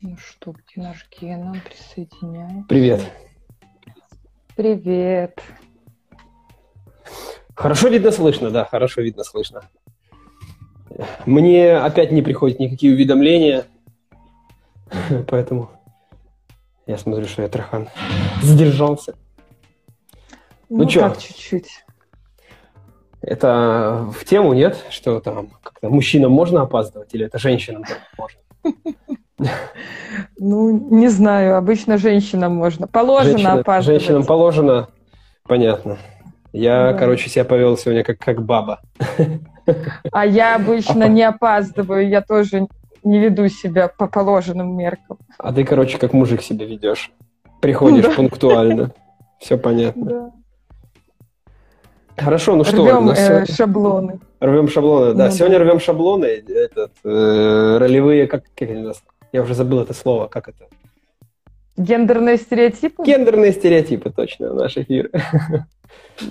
[0.00, 1.60] Ну что, где наш Гена?
[1.64, 2.62] Присоединяй.
[2.68, 3.00] Привет.
[4.54, 5.42] Привет.
[7.56, 9.62] Хорошо видно слышно, да, хорошо видно слышно.
[11.26, 13.66] Мне опять не приходят никакие уведомления,
[15.28, 15.68] поэтому
[16.86, 17.88] я смотрю, что я Трахан
[18.40, 19.16] сдержался.
[20.68, 21.12] Ну, ну что?
[21.18, 21.84] чуть-чуть.
[23.20, 24.84] Это в тему, нет?
[24.90, 27.82] Что там, как-то мужчинам можно опаздывать или это женщинам
[28.16, 28.40] можно?
[30.40, 32.86] Ну, не знаю, обычно женщинам можно.
[32.86, 34.00] Положено Женщина, опаздывать.
[34.00, 34.88] Женщинам положено,
[35.44, 35.98] понятно.
[36.52, 36.98] Я, да.
[36.98, 38.80] короче, себя повел сегодня как, как баба.
[40.12, 42.68] А я обычно а не опаздываю, я тоже
[43.04, 45.18] не веду себя по положенным меркам.
[45.38, 47.12] А ты, короче, как мужик себя ведешь.
[47.60, 48.12] Приходишь да.
[48.12, 48.92] пунктуально.
[49.38, 50.04] Все понятно.
[50.04, 50.30] Да.
[52.16, 52.84] Хорошо, ну что?
[52.84, 54.20] Рвем э, шаблоны.
[54.40, 55.26] Рвем шаблоны, да.
[55.26, 55.64] Ну, сегодня да.
[55.64, 56.24] рвем шаблоны.
[56.24, 59.02] Этот, э, ролевые, как, как они нас?
[59.32, 60.66] Я уже забыл это слово, как это?
[61.76, 63.04] Гендерные стереотипы?
[63.04, 65.10] Гендерные стереотипы, точно, наш эфир.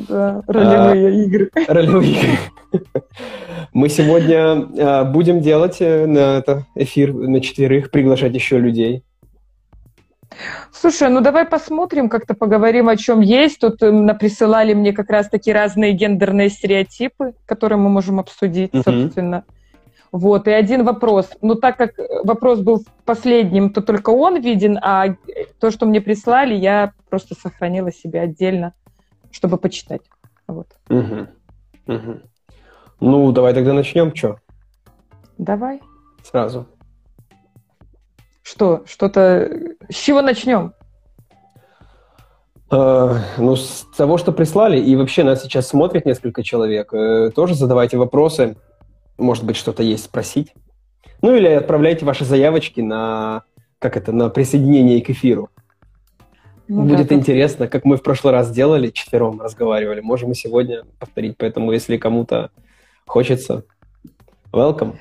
[0.09, 1.49] Да, ролевые а, игры.
[1.67, 2.83] Ролевые игры.
[3.73, 9.03] Мы сегодня а, будем делать э, на это эфир на четверых, приглашать еще людей.
[10.73, 13.59] Слушай, ну давай посмотрим, как-то поговорим, о чем есть.
[13.59, 18.83] Тут э, присылали мне как раз-таки разные гендерные стереотипы, которые мы можем обсудить, uh-huh.
[18.83, 19.45] собственно.
[20.11, 21.29] Вот, и один вопрос.
[21.41, 25.15] Ну, так как вопрос был последним, то только он виден, а
[25.59, 28.73] то, что мне прислали, я просто сохранила себе отдельно,
[29.31, 30.01] чтобы почитать.
[30.47, 30.67] Вот.
[30.89, 31.27] Угу.
[31.87, 32.19] Угу.
[33.01, 34.37] Ну, давай тогда начнем, что?
[35.37, 35.81] Давай.
[36.23, 36.67] Сразу.
[38.41, 38.83] Что?
[38.85, 39.75] Что-то...
[39.89, 40.73] С чего начнем?
[42.69, 47.55] Uh, ну, с того, что прислали, и вообще нас сейчас смотрит несколько человек, uh, тоже
[47.55, 48.57] задавайте вопросы
[49.17, 50.53] может быть, что-то есть спросить.
[51.21, 53.43] Ну или отправляйте ваши заявочки на,
[53.79, 55.49] как это, на присоединение к эфиру.
[56.67, 60.01] Ну, Будет да, интересно, как мы в прошлый раз делали, четвером разговаривали.
[60.01, 61.37] Можем и сегодня повторить.
[61.37, 62.51] Поэтому, если кому-то
[63.05, 63.63] хочется,
[64.51, 64.97] welcome.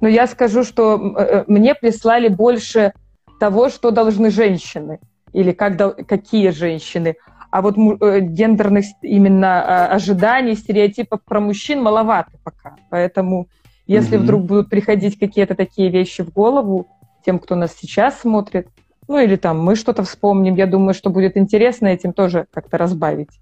[0.00, 2.94] Ну, я скажу, что э, э, мне прислали больше
[3.38, 5.00] того, что должны женщины.
[5.34, 7.16] Или как, какие женщины
[7.50, 12.76] а вот э, гендерных именно а, ожиданий, стереотипов про мужчин маловато пока.
[12.90, 13.48] Поэтому
[13.86, 14.22] если mm-hmm.
[14.22, 16.86] вдруг будут приходить какие-то такие вещи в голову
[17.24, 18.68] тем, кто нас сейчас смотрит,
[19.08, 23.40] ну или там мы что-то вспомним, я думаю, что будет интересно этим тоже как-то разбавить.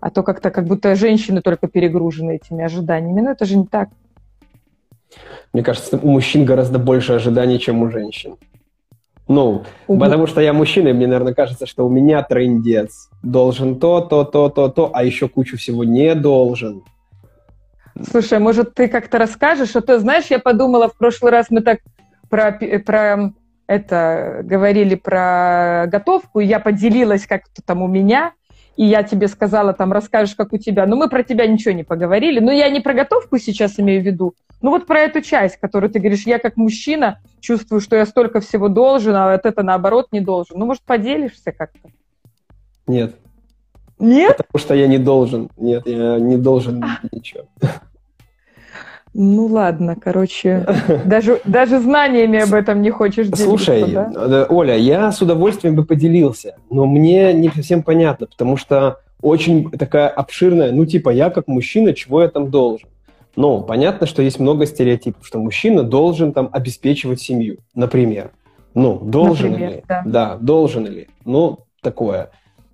[0.00, 3.20] А то как-то как будто женщины только перегружены этими ожиданиями.
[3.20, 3.88] Но это же не так.
[5.52, 8.36] Мне кажется, у мужчин гораздо больше ожиданий, чем у женщин.
[9.28, 10.00] Ну, угу.
[10.00, 13.10] потому что я мужчина, и мне, наверное, кажется, что у меня трендец.
[13.22, 16.82] Должен то, то, то, то, то, а еще кучу всего не должен.
[18.10, 19.76] Слушай, может, ты как-то расскажешь?
[19.76, 21.80] А то, знаешь, я подумала, в прошлый раз мы так
[22.30, 23.32] про, про
[23.66, 28.32] это говорили про готовку, и я поделилась как-то там у меня,
[28.78, 30.86] и я тебе сказала, там, расскажешь, как у тебя.
[30.86, 32.38] Но мы про тебя ничего не поговорили.
[32.38, 34.34] Но я не про готовку сейчас имею в виду.
[34.62, 38.40] Ну вот про эту часть, которую ты говоришь, я как мужчина чувствую, что я столько
[38.40, 40.60] всего должен, а вот это наоборот не должен.
[40.60, 41.90] Ну, может, поделишься как-то?
[42.86, 43.16] Нет.
[43.98, 44.36] Нет?
[44.36, 45.50] Потому что я не должен.
[45.56, 47.46] Нет, я не должен ничего.
[49.20, 50.64] Ну ладно, короче,
[51.04, 54.12] даже, даже знаниями об этом не хочешь делиться, Слушай, да?
[54.14, 59.72] Э, Оля, я с удовольствием бы поделился, но мне не совсем понятно, потому что очень
[59.72, 62.88] такая обширная, ну типа я как мужчина, чего я там должен?
[63.34, 68.30] Ну, понятно, что есть много стереотипов, что мужчина должен там обеспечивать семью, например.
[68.74, 69.84] Ну, должен например, ли?
[69.88, 70.02] Да.
[70.06, 71.08] да, должен ли?
[71.24, 72.30] Ну, такое.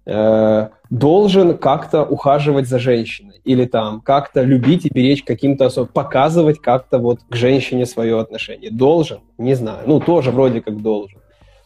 [0.06, 6.60] Э, должен как-то ухаживать за женщиной или там как-то любить и беречь каким-то особым, показывать
[6.60, 8.70] как-то вот к женщине свое отношение.
[8.70, 9.20] Должен?
[9.38, 9.84] Не знаю.
[9.86, 11.20] Ну, тоже вроде как должен.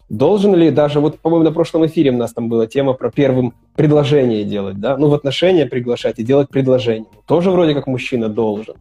[0.08, 3.54] Должен ли даже, вот, по-моему, на прошлом эфире у нас там была тема про первым
[3.76, 7.10] предложение делать, да, ну, в отношения приглашать и делать предложение.
[7.26, 8.76] Тоже вроде как мужчина должен.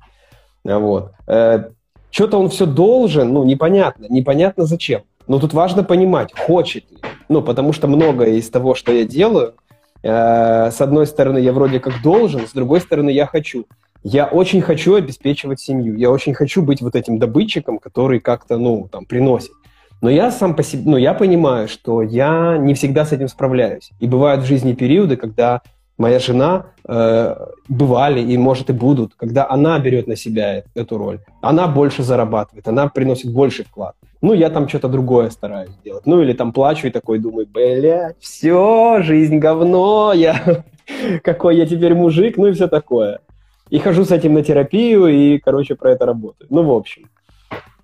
[0.64, 1.12] Вот.
[1.28, 1.72] Э,
[2.12, 5.02] что-то он все должен, ну, непонятно, непонятно зачем.
[5.28, 6.98] Но тут важно понимать, хочет ли.
[7.30, 9.56] Ну, потому что многое из того, что я делаю,
[10.04, 13.66] э, с одной стороны, я вроде как должен, с другой стороны, я хочу.
[14.04, 18.88] Я очень хочу обеспечивать семью, я очень хочу быть вот этим добытчиком, который как-то, ну,
[18.90, 19.52] там, приносит.
[20.02, 23.90] Но я сам по себе, ну, я понимаю, что я не всегда с этим справляюсь.
[24.00, 25.62] И бывают в жизни периоды, когда
[25.98, 27.36] моя жена э,
[27.68, 31.20] бывали и, может, и будут, когда она берет на себя эту роль.
[31.42, 33.96] Она больше зарабатывает, она приносит больше вклад.
[34.22, 36.06] Ну, я там что-то другое стараюсь делать.
[36.06, 40.64] Ну, или там плачу и такой думаю, блядь, все, жизнь говно, я...
[41.24, 43.20] какой я теперь мужик, ну и все такое.
[43.70, 46.48] И хожу с этим на терапию и, короче, про это работаю.
[46.50, 47.10] Ну, в общем.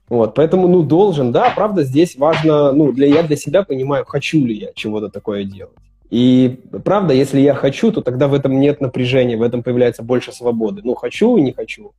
[0.09, 4.45] Вот, поэтому, ну, должен, да, правда, здесь важно, ну, для, я для себя понимаю, хочу
[4.45, 5.73] ли я чего-то такое делать.
[6.09, 10.31] И правда, если я хочу, то тогда в этом нет напряжения, в этом появляется больше
[10.31, 10.81] свободы.
[10.83, 11.93] Ну, хочу и не хочу.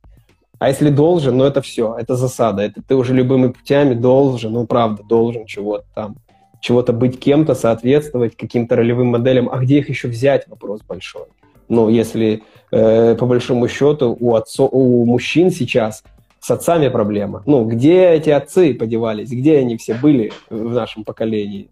[0.59, 2.63] А если должен, ну это все, это засада.
[2.63, 6.15] Это ты уже любыми путями должен, ну правда, должен чего-то там,
[6.61, 9.49] чего-то быть кем-то, соответствовать каким-то ролевым моделям.
[9.51, 11.25] А где их еще взять, вопрос большой.
[11.67, 16.03] Ну, если э, по большому счету у, отцо, у мужчин сейчас
[16.39, 17.41] с отцами проблема.
[17.45, 19.31] Ну, где эти отцы подевались?
[19.31, 21.69] Где они все были в нашем поколении?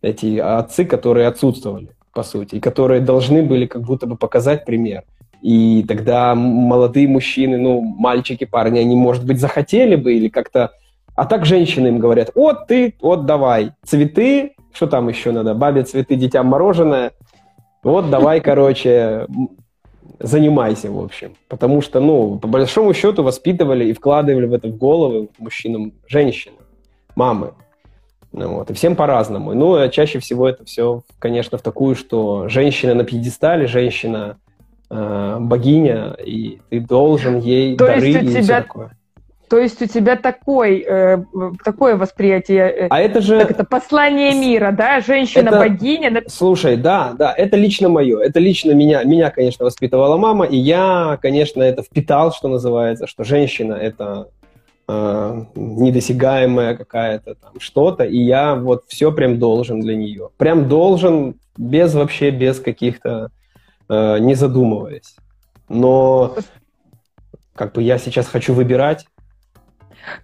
[0.00, 5.04] Эти отцы, которые отсутствовали, по сути, и которые должны были как будто бы показать пример.
[5.42, 10.72] И тогда молодые мужчины, ну, мальчики, парни, они, может быть, захотели бы или как-то...
[11.14, 15.82] А так женщины им говорят, вот ты, вот давай, цветы, что там еще надо, бабе
[15.82, 17.12] цветы, детям мороженое,
[17.82, 19.26] вот давай, короче,
[20.18, 21.34] занимайся, в общем.
[21.48, 26.56] Потому что, ну, по большому счету воспитывали и вкладывали в это в головы мужчинам женщины,
[27.14, 27.52] мамы.
[28.32, 28.70] Ну, вот.
[28.70, 29.54] И всем по-разному.
[29.54, 34.36] Ну, а чаще всего это все, конечно, в такую, что женщина на пьедестале, женщина
[34.90, 38.90] э, богиня, и ты должен ей То дары есть у и тебя все такое.
[39.48, 41.18] То есть у тебя такой, э,
[41.64, 43.38] такое восприятие, э, А это же...
[43.38, 45.00] как это послание мира, да?
[45.00, 46.08] Женщина-богиня.
[46.08, 48.18] Это- Слушай, да, да, это лично мое.
[48.18, 53.22] Это лично меня, меня, конечно, воспитывала мама, и я, конечно, это впитал, что называется, что
[53.22, 54.28] женщина это
[54.88, 60.30] э, недосягаемая какая-то там что-то, и я вот все прям должен для нее.
[60.38, 63.30] Прям должен, без вообще, без каких-то,
[63.88, 65.16] э, не задумываясь.
[65.68, 66.36] Но
[67.54, 69.06] как бы я сейчас хочу выбирать,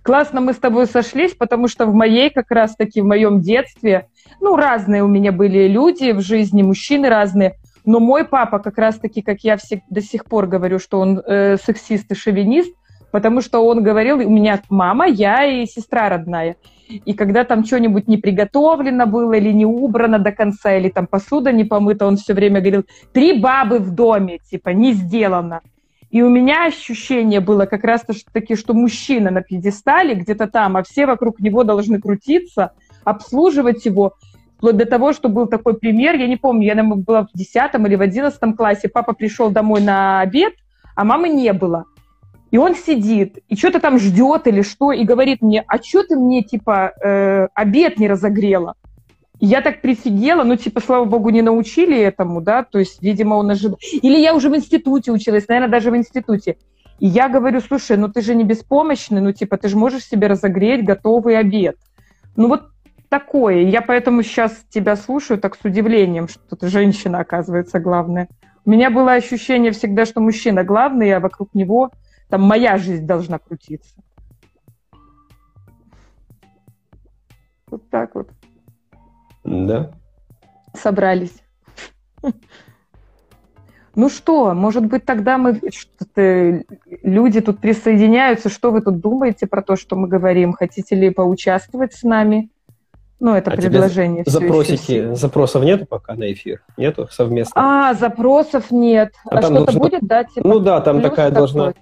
[0.02, 4.06] Классно мы с тобой сошлись, потому что в моей, как раз-таки, в моем детстве,
[4.40, 9.22] ну, разные у меня были люди в жизни, мужчины разные, но мой папа, как раз-таки,
[9.22, 12.72] как я всег- до сих пор говорю, что он э, сексист и шовинист,
[13.12, 16.56] потому что он говорил, у меня мама, я и сестра родная.
[16.88, 21.52] И когда там что-нибудь не приготовлено было или не убрано до конца, или там посуда
[21.52, 25.60] не помыта, он все время говорил, три бабы в доме, типа, не сделано.
[26.10, 31.06] И у меня ощущение было как раз-таки, что мужчина на пьедестале где-то там, а все
[31.06, 32.72] вокруг него должны крутиться,
[33.04, 34.14] обслуживать его,
[34.58, 37.74] вплоть до того, что был такой пример, я не помню, я наверное, была в 10
[37.74, 40.52] или в 11 классе, папа пришел домой на обед,
[40.94, 41.86] а мамы не было.
[42.52, 46.16] И он сидит, и что-то там ждет или что, и говорит мне, а что ты
[46.16, 48.74] мне, типа, э, обед не разогрела?
[49.40, 53.36] И я так прифигела, ну, типа, слава богу, не научили этому, да, то есть, видимо,
[53.36, 53.78] он ожидал.
[54.02, 56.58] Или я уже в институте училась, наверное, даже в институте.
[56.98, 60.26] И я говорю, слушай, ну ты же не беспомощный, ну, типа, ты же можешь себе
[60.26, 61.76] разогреть готовый обед.
[62.36, 62.64] Ну, вот
[63.08, 63.62] такое.
[63.62, 68.28] Я поэтому сейчас тебя слушаю так с удивлением, что ты женщина, оказывается, главная.
[68.66, 71.90] У меня было ощущение всегда, что мужчина главный, а вокруг него
[72.32, 73.94] там моя жизнь должна крутиться.
[77.66, 78.30] Вот так вот
[79.44, 79.92] да.
[80.74, 81.42] собрались.
[83.94, 86.64] Ну что, может быть, тогда мы что-то
[87.02, 88.48] люди тут присоединяются.
[88.48, 90.54] Что вы тут думаете про то, что мы говорим?
[90.54, 92.48] Хотите ли поучаствовать с нами?
[93.24, 94.24] Ну, это А предложение.
[94.26, 96.60] Запросики, запросов нету пока на эфир?
[96.76, 97.52] Нету совместно?
[97.54, 99.12] А, запросов нет.
[99.30, 100.24] А А, что-то должно- будет, да?
[100.24, 101.72] Типа ну да, там такая должна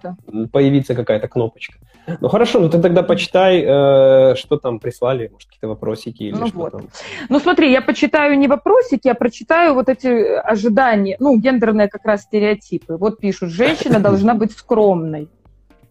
[0.52, 1.78] появиться какая-то кнопочка.
[2.20, 6.46] Ну хорошо, ну ты тогда почитай, э, что там прислали, может, какие-то вопросики или Ну
[6.48, 6.72] что вот.
[6.72, 6.88] там.
[7.30, 12.20] Ну смотри, я почитаю не вопросики, а прочитаю вот эти ожидания, ну, гендерные как раз
[12.24, 12.96] стереотипы.
[12.98, 15.30] Вот пишут, женщина должна быть скромной.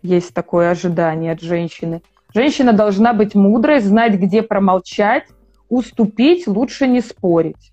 [0.03, 2.03] Есть такое ожидание от женщины.
[2.35, 5.23] Женщина должна быть мудрой, знать, где промолчать,
[5.69, 7.71] уступить, лучше не спорить.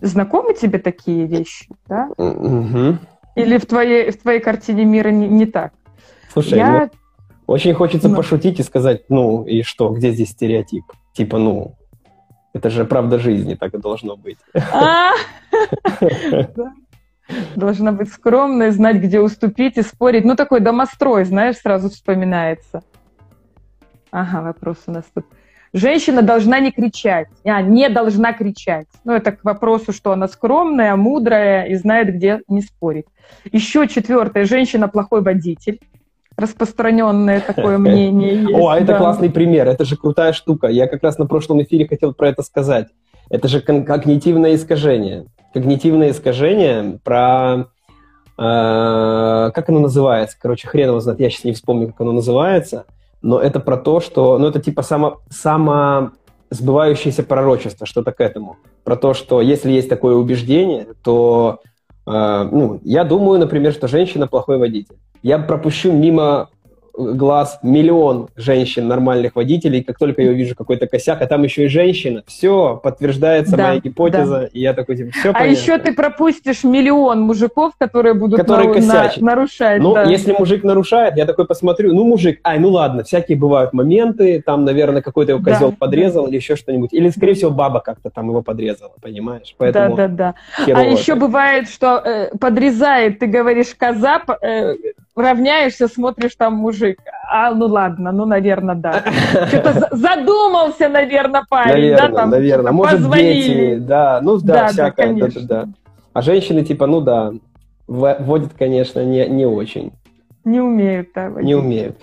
[0.00, 2.08] Знакомы тебе такие вещи, да?
[2.16, 3.00] Мгм.
[3.34, 5.72] Или в твоей, в твоей картине мира не, не так?
[6.32, 6.80] Слушай, я...
[6.80, 6.90] ну,
[7.46, 8.16] очень хочется Ну.
[8.16, 10.84] пошутить и сказать, ну и что, где здесь стереотип?
[11.12, 11.74] Типа, ну,
[12.52, 14.38] это же правда жизни, так и должно быть.
[14.72, 15.12] А!
[17.56, 20.24] Должна быть скромной, знать, где уступить и спорить.
[20.24, 22.82] Ну, такой домострой, знаешь, сразу вспоминается.
[24.10, 25.26] Ага, вопрос у нас тут.
[25.78, 27.28] Женщина должна не кричать.
[27.44, 28.86] А, не должна кричать.
[29.04, 33.06] Ну, это к вопросу, что она скромная, мудрая и знает, где не спорить.
[33.52, 34.44] Еще четвертое.
[34.44, 35.80] Женщина плохой водитель.
[36.36, 38.54] Распространенное такое мнение есть.
[38.54, 38.98] О, а это да.
[38.98, 40.68] классный пример, это же крутая штука.
[40.68, 42.88] Я как раз на прошлом эфире хотел про это сказать.
[43.30, 45.26] Это же кон- когнитивное искажение.
[45.52, 47.66] Когнитивное искажение про...
[48.38, 50.36] э, как оно называется?
[50.40, 52.84] Короче, хрен его знает, я сейчас не вспомню, как оно называется.
[53.22, 54.38] Но это про то, что...
[54.38, 56.12] Ну, это типа само, само
[56.50, 58.56] сбывающееся пророчество, что-то к этому.
[58.84, 61.60] Про то, что если есть такое убеждение, то...
[62.06, 64.96] э, ну, я думаю, например, что женщина плохой водитель.
[65.22, 66.48] Я пропущу мимо
[66.98, 71.68] глаз миллион женщин, нормальных водителей, как только я увижу какой-то косяк, а там еще и
[71.68, 74.46] женщина, все, подтверждается да, моя гипотеза, да.
[74.52, 75.60] и я такой, типа, все А понятно.
[75.60, 79.80] еще ты пропустишь миллион мужиков, которые будут которые на, на, нарушать.
[79.80, 80.04] Ну, да.
[80.04, 84.64] если мужик нарушает, я такой посмотрю, ну, мужик, ай, ну ладно, всякие бывают моменты, там,
[84.64, 88.28] наверное, какой-то его козел да, подрезал или еще что-нибудь, или, скорее всего, баба как-то там
[88.28, 89.54] его подрезала, понимаешь?
[89.56, 90.34] Поэтому да, да,
[90.66, 90.74] да.
[90.74, 94.74] А еще бывает, что э, подрезает, ты говоришь, коза, э,
[95.18, 96.87] равняешься, смотришь, там мужик.
[97.30, 99.04] А, ну ладно, ну, наверное, да.
[99.48, 102.72] Что-то задумался, наверное, парень, наверное, да, там, наверное.
[102.72, 103.32] Может, позвонили.
[103.32, 105.68] дети, да, ну, да, да всякое, да, да, да.
[106.12, 107.32] А женщины, типа, ну, да,
[107.86, 109.92] водят, конечно, не, не очень.
[110.44, 111.46] Не умеют, да, водить.
[111.46, 111.96] Не умеют.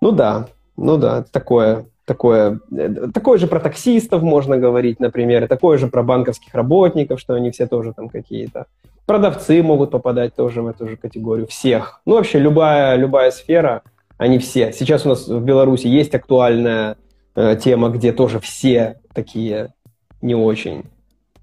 [0.00, 0.46] Ну, да,
[0.76, 6.02] ну, да, такое, такое, э, такое же про таксистов можно говорить, например, такое же про
[6.02, 8.66] банковских работников, что они все тоже там какие-то
[9.06, 11.46] Продавцы могут попадать тоже в эту же категорию.
[11.48, 12.00] Всех.
[12.06, 13.82] Ну, вообще, любая, любая сфера,
[14.18, 14.72] они все.
[14.72, 16.96] Сейчас у нас в Беларуси есть актуальная
[17.34, 19.74] э, тема, где тоже все такие
[20.20, 20.84] не очень.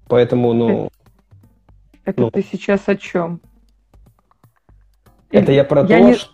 [0.08, 0.90] Поэтому, ну...
[2.04, 3.40] Это ну, ты сейчас о чем?
[5.30, 6.14] Это я про я то, не...
[6.14, 6.32] что...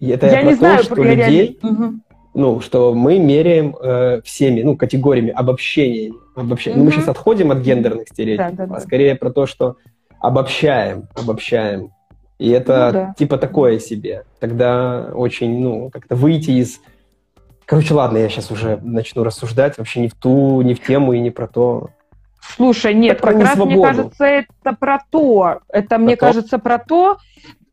[0.00, 1.58] Это я, я про не то, знаю, что людей...
[1.62, 1.68] Я...
[1.68, 2.00] Угу
[2.34, 6.12] ну, что мы меряем э, всеми, ну, категориями обобщения.
[6.36, 6.76] обобщения.
[6.76, 6.78] Mm-hmm.
[6.78, 8.76] Ну, мы сейчас отходим от гендерных стереотипов, да, да, да.
[8.76, 9.76] а скорее про то, что
[10.20, 11.90] обобщаем, обобщаем.
[12.40, 13.14] И это ну, да.
[13.18, 14.24] типа такое себе.
[14.38, 16.80] Тогда очень, ну, как-то выйти из...
[17.66, 21.20] Короче, ладно, я сейчас уже начну рассуждать вообще не в ту, не в тему и
[21.20, 21.90] не про то.
[22.40, 25.58] Слушай, нет, как раз мне кажется, это про то.
[25.68, 26.26] Это, про мне то?
[26.26, 27.18] кажется, про то.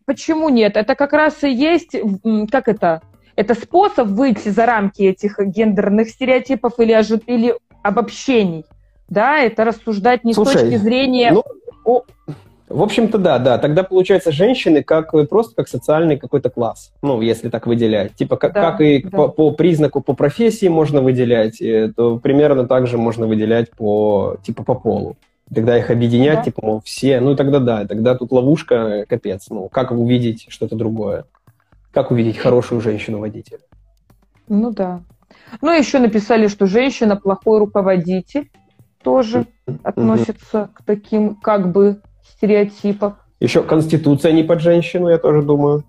[0.03, 0.75] Почему нет?
[0.75, 1.95] Это как раз и есть,
[2.51, 3.01] как это,
[3.37, 7.21] это способ выйти за рамки этих гендерных стереотипов или, ожи...
[7.25, 8.65] или обобщений.
[9.07, 11.31] Да, это рассуждать не Слушай, с точки зрения...
[11.31, 11.43] Ну,
[11.85, 12.03] о...
[12.69, 13.57] В общем-то, да, да.
[13.57, 18.13] Тогда получается женщины как просто как социальный какой-то класс, ну, если так выделять.
[18.15, 19.09] Типа как, да, как и да.
[19.09, 24.37] по, по признаку, по профессии можно выделять, э, то примерно так же можно выделять по,
[24.43, 25.15] типа, по полу.
[25.53, 26.43] Тогда их объединять, да.
[26.43, 29.47] типа, мол, все, ну, тогда да, тогда тут ловушка, капец.
[29.49, 31.23] Ну, как увидеть что-то другое?
[31.93, 33.59] Как увидеть хорошую женщину-водителя?
[34.49, 35.01] Ну да.
[35.61, 38.49] Ну, еще написали, что женщина плохой руководитель
[39.01, 39.79] тоже mm-hmm.
[39.83, 42.01] относится к таким как бы
[42.37, 43.17] стереотипам.
[43.39, 45.83] Еще Конституция не под женщину, я тоже думаю.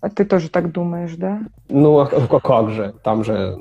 [0.00, 1.40] А ты тоже так думаешь, да?
[1.68, 2.94] Ну, а как же?
[3.04, 3.56] Там же,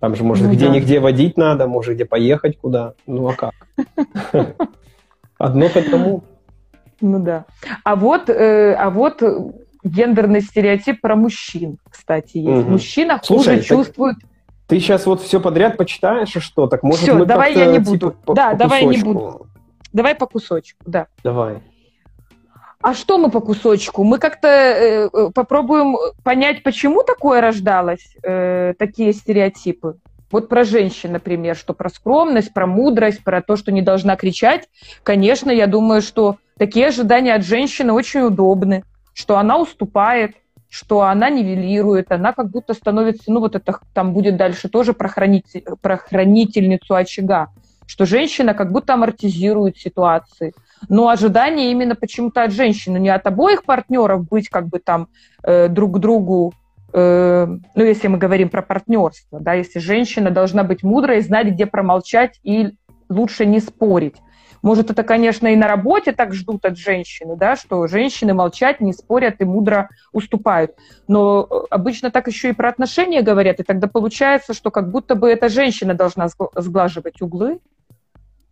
[0.00, 1.02] там же, может, ну, где-нигде да.
[1.02, 2.94] водить надо, может, где поехать куда.
[3.06, 3.54] Ну, а как?
[5.38, 6.24] Одно к одному.
[7.00, 7.46] Ну да.
[7.84, 9.22] А вот, э, а вот
[9.84, 12.62] гендерный стереотип про мужчин, кстати, есть.
[12.62, 12.70] Угу.
[12.72, 14.16] Мужчина хуже Слушай, чувствует...
[14.66, 16.66] Ты сейчас вот все подряд почитаешь, и что?
[16.66, 18.10] Так может все, мы давай я не буду.
[18.10, 19.46] Типа, по, да, по давай я не буду.
[19.92, 21.06] Давай по кусочку, да.
[21.22, 21.62] Давай.
[22.80, 24.04] А что мы по кусочку?
[24.04, 29.98] Мы как-то э, э, попробуем понять, почему такое рождалось, э, такие стереотипы.
[30.30, 34.68] Вот про женщин, например, что про скромность, про мудрость, про то, что не должна кричать.
[35.02, 38.84] Конечно, я думаю, что такие ожидания от женщины очень удобны
[39.20, 40.36] что она уступает,
[40.68, 45.08] что она нивелирует, она как будто становится, ну вот это там будет дальше тоже про,
[45.08, 47.48] хранитель, про хранительницу очага,
[47.90, 50.54] что женщина как будто амортизирует ситуации.
[50.88, 55.08] Но ожидание именно почему-то от женщины, не от обоих партнеров быть как бы там
[55.42, 56.54] э, друг к другу,
[56.92, 61.66] э, ну если мы говорим про партнерство, да, если женщина должна быть мудрой, знать, где
[61.66, 62.76] промолчать и
[63.08, 64.14] лучше не спорить.
[64.62, 68.92] Может, это, конечно, и на работе так ждут от женщины, да, что женщины молчат, не
[68.92, 70.76] спорят и мудро уступают.
[71.08, 75.16] Но э, обычно так еще и про отношения говорят, и тогда получается, что как будто
[75.16, 77.58] бы эта женщина должна сглаживать углы.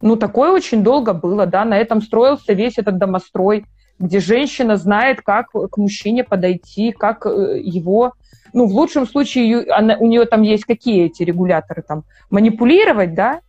[0.01, 3.67] Ну, такое очень долго было, да, на этом строился весь этот домострой,
[3.99, 8.13] где женщина знает, как к мужчине подойти, как э, его
[8.53, 13.41] ну, в лучшем случае она, у нее там есть какие эти регуляторы, там, манипулировать, да,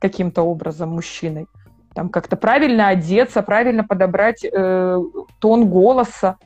[0.00, 1.46] каким-то образом мужчиной
[1.94, 5.00] там как-то правильно одеться, правильно подобрать э,
[5.38, 6.36] тон голоса,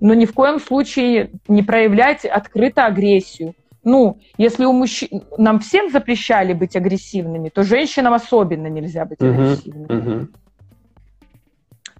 [0.00, 3.54] но ни в коем случае не проявлять открыто агрессию.
[3.84, 9.34] Ну, если у мужчин нам всем запрещали быть агрессивными, то женщинам особенно нельзя быть uh-huh,
[9.34, 9.86] агрессивными.
[9.86, 10.28] Uh-huh.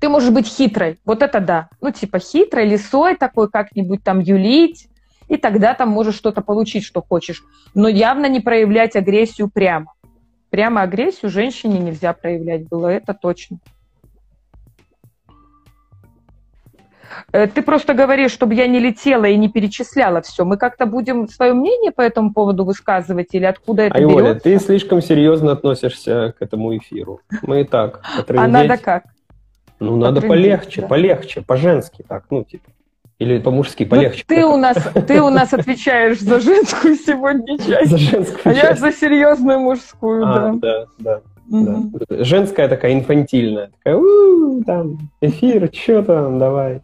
[0.00, 1.68] Ты можешь быть хитрой, вот это да.
[1.80, 4.88] Ну, типа хитрой, лисой такой, как-нибудь там юлить,
[5.28, 7.42] и тогда там можешь что-то получить, что хочешь.
[7.74, 9.92] Но явно не проявлять агрессию прямо.
[10.50, 13.58] Прямо агрессию женщине нельзя проявлять было, это точно.
[17.32, 20.44] Ты просто говоришь, чтобы я не летела и не перечисляла все.
[20.44, 24.42] Мы как-то будем свое мнение по этому поводу высказывать или откуда это Айоля, берется?
[24.44, 27.20] ты слишком серьезно относишься к этому эфиру.
[27.42, 28.00] Мы и так.
[28.28, 29.04] А надо как?
[29.80, 30.88] Ну, надо полегче, да.
[30.88, 32.70] полегче, по-женски так, ну, типа.
[33.18, 34.24] Или по-мужски ну, полегче?
[34.28, 37.90] Ну, ты, у нас, ты у нас отвечаешь за женскую сегодня часть.
[37.90, 38.64] За женскую а часть.
[38.64, 40.52] я за серьезную мужскую, а, да.
[40.52, 41.20] Да, да.
[41.50, 42.04] Mm-hmm.
[42.08, 42.24] да.
[42.24, 43.70] Женская такая инфантильная.
[43.78, 46.82] Такая, у там, эфир, что там, давай.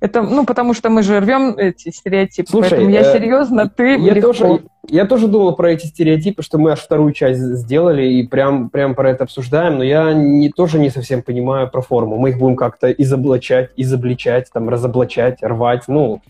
[0.00, 2.48] Это, ну, потому что мы же рвем эти стереотипы.
[2.50, 4.32] Слушай, поэтому я э, серьезно, ты я легко.
[4.32, 8.70] тоже, я тоже думал про эти стереотипы, что мы аж вторую часть сделали и прям,
[8.70, 12.16] прям про это обсуждаем, но я не, тоже не совсем понимаю про форму.
[12.16, 16.22] Мы их будем как-то изоблачать, изобличать, там, разоблачать, рвать, ну...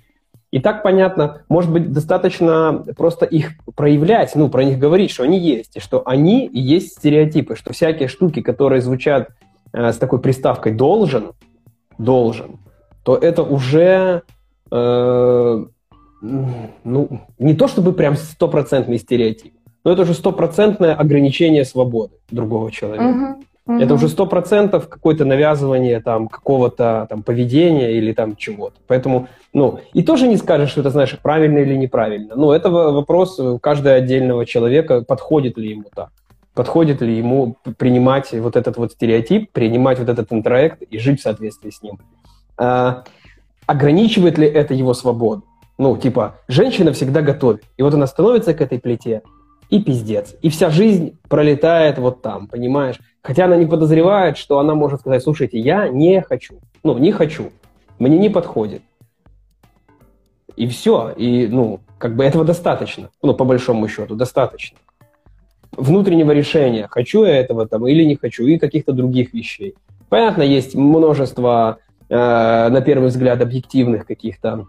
[0.54, 5.36] И так понятно, может быть, достаточно просто их проявлять, ну, про них говорить, что они
[5.36, 9.30] есть, и что они и есть стереотипы, что всякие штуки, которые звучат
[9.72, 11.32] э, с такой приставкой «должен»,
[11.98, 12.60] «должен»,
[13.02, 14.22] то это уже
[14.70, 15.64] э,
[16.22, 23.04] ну, не то чтобы прям стопроцентный стереотип, но это уже стопроцентное ограничение свободы другого человека.
[23.04, 23.44] Uh-huh.
[23.66, 23.82] Uh-huh.
[23.82, 28.76] Это уже сто процентов какое-то навязывание там какого-то там поведения или там чего-то.
[28.86, 32.34] Поэтому, ну, и тоже не скажешь, что это, знаешь, правильно или неправильно.
[32.36, 36.10] Ну, это вопрос каждого отдельного человека, подходит ли ему так.
[36.52, 41.22] Подходит ли ему принимать вот этот вот стереотип, принимать вот этот интроект и жить в
[41.22, 41.98] соответствии с ним.
[42.58, 43.04] А,
[43.66, 45.42] ограничивает ли это его свободу?
[45.78, 47.62] Ну, типа, женщина всегда готовит.
[47.78, 49.22] И вот она становится к этой плите,
[49.70, 50.36] и пиздец.
[50.42, 53.00] И вся жизнь пролетает вот там, понимаешь?
[53.24, 56.60] Хотя она не подозревает, что она может сказать, слушайте, я не хочу.
[56.84, 57.50] Ну, не хочу.
[57.98, 58.82] Мне не подходит.
[60.54, 61.12] И все.
[61.16, 63.10] И, ну, как бы этого достаточно.
[63.20, 64.78] Ну, по большому счету, достаточно.
[65.72, 69.74] Внутреннего решения, хочу я этого там или не хочу, и каких-то других вещей.
[70.08, 71.78] Понятно, есть множество
[72.08, 74.66] Э, на первый взгляд, объективных каких-то,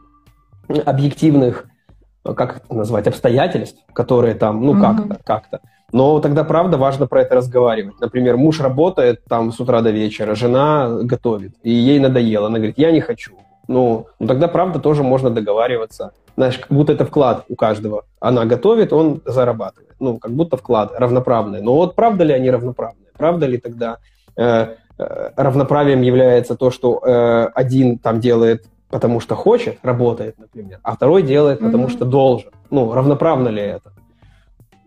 [0.67, 1.65] объективных,
[2.23, 4.81] как это назвать, обстоятельств, которые там, ну, mm-hmm.
[4.81, 5.61] как-то, как-то.
[5.95, 7.99] Но тогда, правда, важно про это разговаривать.
[8.01, 12.47] Например, муж работает там с утра до вечера, жена готовит, и ей надоело.
[12.47, 13.31] Она говорит, я не хочу.
[13.67, 16.11] Ну, ну тогда, правда, тоже можно договариваться.
[16.37, 18.03] Знаешь, как будто это вклад у каждого.
[18.19, 19.95] Она готовит, он зарабатывает.
[19.99, 21.61] Ну, как будто вклад равноправный.
[21.61, 23.07] Но вот правда ли они равноправные?
[23.17, 23.97] Правда ли тогда
[24.35, 30.79] э, Э, равноправием является то, что э, один там делает потому что хочет, работает, например,
[30.83, 31.91] а второй делает потому mm-hmm.
[31.91, 32.51] что должен.
[32.69, 33.91] Ну, равноправно ли это?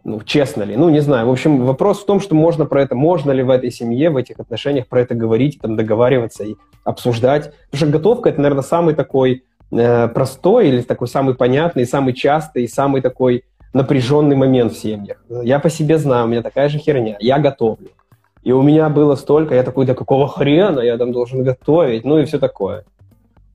[0.09, 0.75] Ну, честно ли?
[0.75, 1.27] Ну, не знаю.
[1.27, 4.17] В общем, вопрос в том, что можно про это, можно ли в этой семье, в
[4.17, 7.53] этих отношениях про это говорить, там, договариваться и обсуждать.
[7.71, 12.67] Потому что готовка– это, наверное, самый такой э, простой или такой самый понятный, самый частый,
[12.69, 13.45] самый такой
[13.75, 15.19] напряженный момент в семьях.
[15.29, 17.19] Я по себе знаю, у меня такая же херня.
[17.21, 17.91] Я готовлю.
[18.43, 22.19] И у меня было столько, я такой, да какого хрена я там должен готовить, ну
[22.19, 22.85] и все такое.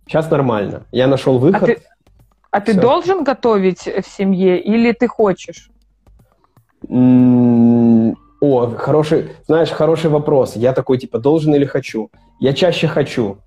[0.06, 0.84] Сейчас нормально.
[0.92, 1.63] Я нашел выход.
[1.63, 1.82] А ты,
[2.52, 5.72] а ты должен готовить в семье или ты хочешь?
[6.89, 10.56] О, хороший, знаешь, хороший вопрос.
[10.56, 12.10] Я такой, типа, должен или хочу?
[12.39, 13.38] Я чаще хочу.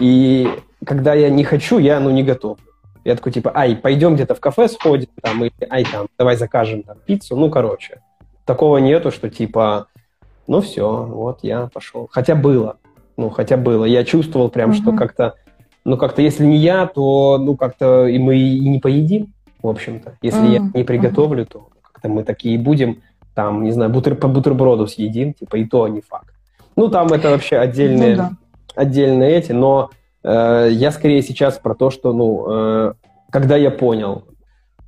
[0.00, 0.48] И
[0.84, 2.58] когда я не хочу, я, ну, не готов.
[3.04, 6.82] Я такой, типа, ай, пойдем где-то в кафе сходим, там, или, ай, там, давай закажем
[6.82, 7.36] там пиццу.
[7.36, 8.00] Ну, короче.
[8.44, 9.86] Такого нету, что, типа,
[10.50, 12.08] ну все, вот я пошел.
[12.10, 12.78] Хотя было,
[13.16, 13.84] ну хотя было.
[13.84, 14.78] Я чувствовал прям, угу.
[14.78, 15.34] что как-то,
[15.84, 20.16] ну как-то, если не я, то ну как-то и мы и не поедим, в общем-то.
[20.22, 20.52] Если угу.
[20.52, 21.68] я не приготовлю, то
[22.00, 23.02] как-то мы такие будем,
[23.34, 26.34] там, не знаю, бутер, по бутерброду съедим, типа, и то не факт.
[26.76, 28.30] Ну там это вообще отдельные, ну, да.
[28.74, 29.90] отдельные эти, но
[30.24, 32.92] э, я скорее сейчас про то, что, ну, э,
[33.30, 34.24] когда я понял,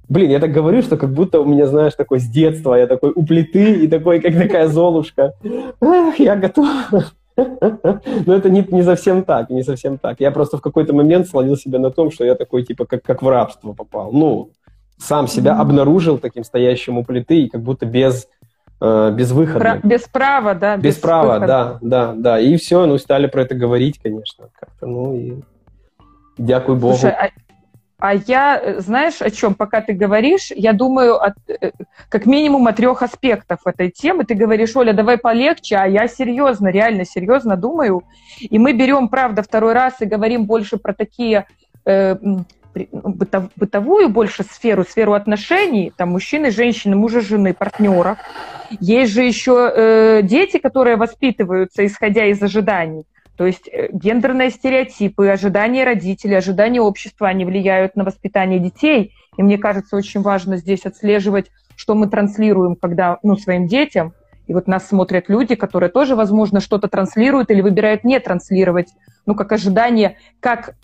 [0.09, 3.13] Блин, я так говорю, что как будто у меня, знаешь, такой с детства, я такой
[3.15, 5.33] у плиты и такой, как такая золушка.
[5.81, 6.69] Ах, я готов.
[7.37, 10.21] Но это не, не совсем так, не совсем так.
[10.21, 13.23] Я просто в какой-то момент словил себя на том, что я такой, типа, как, как
[13.23, 14.13] в рабство попал.
[14.13, 14.51] Ну,
[15.03, 18.29] сам себя обнаружил таким стоящим у плиты и как будто без,
[18.81, 19.59] э, без выхода.
[19.59, 20.77] Про, без права, да?
[20.77, 21.47] Без, без права, выхода.
[21.47, 22.41] да, да, да.
[22.41, 25.35] И все, ну, стали про это говорить, конечно, как-то, ну, и
[26.39, 26.95] дякую Богу.
[26.95, 27.31] Слушай, а
[28.03, 31.71] а я, знаешь, о чем, пока ты говоришь, я думаю от, э,
[32.09, 34.25] как минимум о трех аспектах этой темы.
[34.25, 38.03] Ты говоришь, Оля, давай полегче, а я серьезно, реально серьезно думаю.
[38.41, 41.47] И мы берем, правда, второй раз и говорим больше про такие
[41.85, 42.17] э,
[42.75, 48.19] бытовую больше сферу, сферу отношений, там мужчины, женщины, мужа, жены, партнеров.
[48.81, 53.05] Есть же еще э, дети, которые воспитываются, исходя из ожиданий.
[53.37, 59.13] То есть э, гендерные стереотипы, ожидания родителей, ожидания общества, они влияют на воспитание детей.
[59.37, 64.15] И мне кажется, очень важно здесь отслеживать, что мы транслируем когда, ну, своим детям.
[64.47, 68.89] И вот нас смотрят люди, которые тоже, возможно, что-то транслируют или выбирают не транслировать,
[69.25, 70.75] ну, как ожидание, как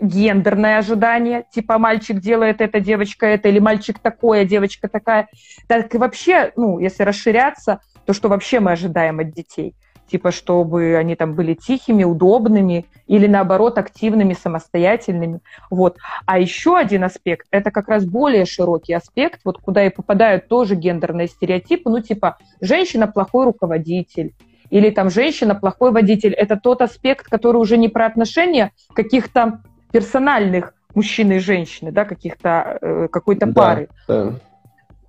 [0.00, 5.28] гендерное ожидание, типа мальчик делает это, девочка это, или мальчик такое, девочка такая.
[5.66, 9.74] Так и вообще, ну, если расширяться, то что вообще мы ожидаем от детей–
[10.06, 15.40] типа, чтобы они там были тихими, удобными или, наоборот, активными, самостоятельными.
[15.70, 15.96] Вот.
[16.26, 20.74] А еще один аспект, это как раз более широкий аспект, вот куда и попадают тоже
[20.74, 24.34] гендерные стереотипы, ну, типа, женщина плохой руководитель,
[24.70, 26.32] или там женщина плохой водитель.
[26.32, 29.62] Это тот аспект, который уже не про отношения каких-то
[29.96, 33.88] персональных мужчины и женщины, да, каких-то э, какой-то да, пары.
[34.06, 34.32] Да.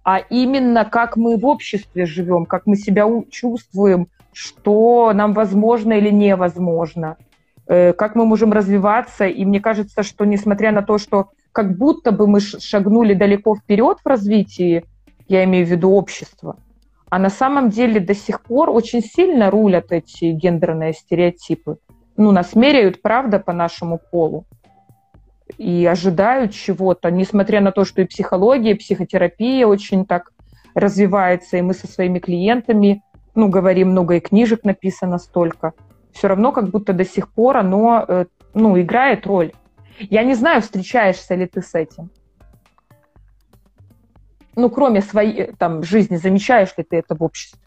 [0.06, 6.10] А именно как мы в обществе живем, как мы себя чувствуем, что нам возможно или
[6.10, 7.18] невозможно,
[7.68, 9.26] э, как мы можем развиваться.
[9.26, 13.98] И мне кажется, что несмотря на то, что как будто бы мы шагнули далеко вперед
[14.02, 14.86] в развитии,
[15.28, 16.56] я имею в виду общество,
[17.10, 21.78] а на самом деле до сих пор очень сильно рулят эти гендерные стереотипы.
[22.16, 24.46] Ну, нас меряют, правда, по нашему полу.
[25.58, 30.32] И ожидают чего-то, несмотря на то, что и психология, и психотерапия очень так
[30.76, 33.02] развивается, и мы со своими клиентами
[33.38, 35.74] ну, говорим, много и книжек написано столько,
[36.12, 39.52] все равно как будто до сих пор оно, э, ну, играет роль.
[40.00, 42.10] Я не знаю, встречаешься ли ты с этим.
[44.56, 47.60] Ну, кроме своей э, там жизни, замечаешь ли ты это в обществе?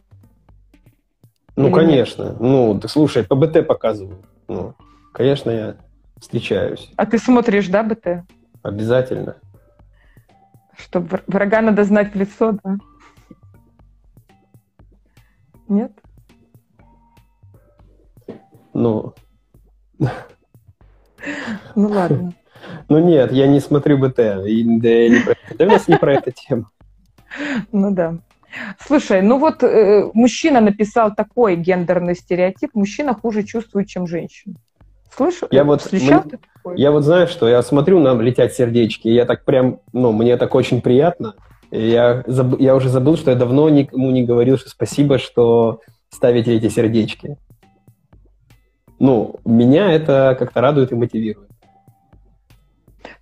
[1.54, 2.24] Ну, Или конечно.
[2.24, 2.40] Нет?
[2.40, 4.26] Ну, слушай, по БТ показывают.
[4.48, 4.74] Ну,
[5.12, 5.76] конечно, я
[6.20, 6.90] встречаюсь.
[6.96, 8.24] А ты смотришь, да, БТ?
[8.62, 9.36] Обязательно.
[10.76, 12.76] Чтобы врага надо знать в лицо, да?
[15.68, 15.92] Нет?
[18.72, 19.14] Ну...
[21.74, 22.32] Ну ладно.
[22.88, 24.18] Ну нет, я не смотрю БТ.
[24.46, 26.66] И, да, не про, да, у нас не про эту тему.
[27.72, 28.18] Ну да.
[28.80, 34.56] Слушай, ну вот э, мужчина написал такой гендерный стереотип, мужчина хуже чувствует, чем женщина.
[35.14, 35.48] Слышал?
[35.50, 36.76] Я вот, встречал мне, такое?
[36.76, 40.36] Я вот знаю, что я смотрю, нам летят сердечки, и я так прям, ну, мне
[40.36, 41.34] так очень приятно.
[41.70, 42.60] Я, заб...
[42.60, 47.36] я уже забыл, что я давно никому не говорил, что спасибо, что ставите эти сердечки.
[48.98, 51.48] Ну, меня это как-то радует и мотивирует.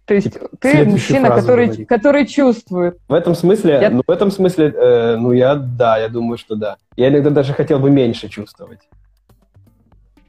[0.08, 2.98] То есть типа, ты мужчина, который, который чувствует.
[3.08, 3.90] В этом смысле, я...
[3.90, 6.78] ну, в этом смысле, э, ну, я, да, я думаю, что да.
[6.96, 8.80] Я иногда даже хотел бы меньше чувствовать.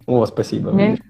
[0.09, 0.71] О, спасибо.
[0.71, 1.03] Меньше?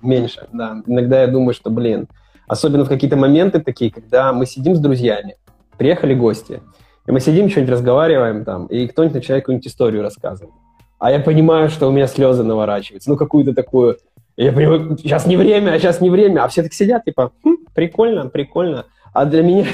[0.00, 0.82] Меньше, да.
[0.86, 2.08] Иногда я думаю, что, блин,
[2.48, 5.36] особенно в какие-то моменты такие, когда мы сидим с друзьями,
[5.76, 6.62] приехали гости,
[7.06, 10.54] и мы сидим, что-нибудь разговариваем там, и кто-нибудь начинает какую-нибудь историю рассказывать.
[10.98, 13.10] А я понимаю, что у меня слезы наворачиваются.
[13.10, 13.98] Ну, какую-то такую...
[14.38, 16.42] Я понимаю, сейчас не время, а сейчас не время.
[16.42, 18.86] А все так сидят, типа, хм, прикольно, прикольно.
[19.12, 19.66] А для меня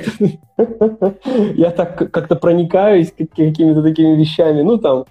[0.56, 1.14] это...
[1.54, 4.62] я так как-то проникаюсь какими-то такими вещами.
[4.62, 5.04] Ну, там...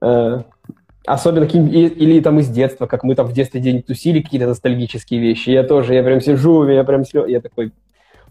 [0.00, 0.42] Э,
[1.06, 5.50] особенно или там из детства, как мы там в детстве день тусили, какие-то ностальгические вещи.
[5.50, 7.72] Я тоже, я прям сижу, я прям слез, я такой,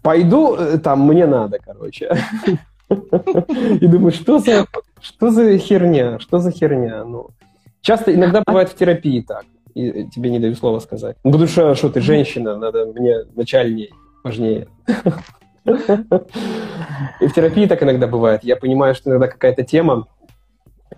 [0.02, 2.10] пойду, э, там, мне надо, короче.
[3.80, 4.66] И думаю, что за,
[5.00, 7.30] что за херня, что за херня, ну.
[7.80, 11.16] Часто, иногда бывает в терапии так, и тебе не даю слова сказать.
[11.24, 13.90] Ну, потому что, что ты женщина, надо мне начальней,
[14.22, 14.68] важнее.
[17.20, 18.44] И в терапии так иногда бывает.
[18.44, 20.06] Я понимаю, что иногда какая-то тема,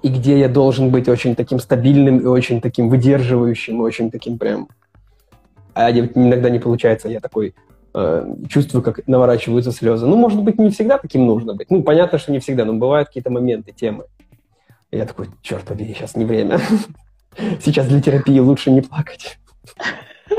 [0.05, 4.69] и где я должен быть очень таким стабильным и очень таким выдерживающим, очень таким прям...
[5.75, 7.55] А иногда не получается, я такой,
[7.97, 10.07] Э, чувствую, как наворачиваются слезы.
[10.07, 11.71] Ну, может быть, не всегда таким нужно быть.
[11.71, 14.07] Ну, понятно, что не всегда, но бывают какие-то моменты, темы.
[14.91, 16.59] И я такой, черт побери, сейчас не время.
[17.65, 19.39] Сейчас для терапии лучше не плакать.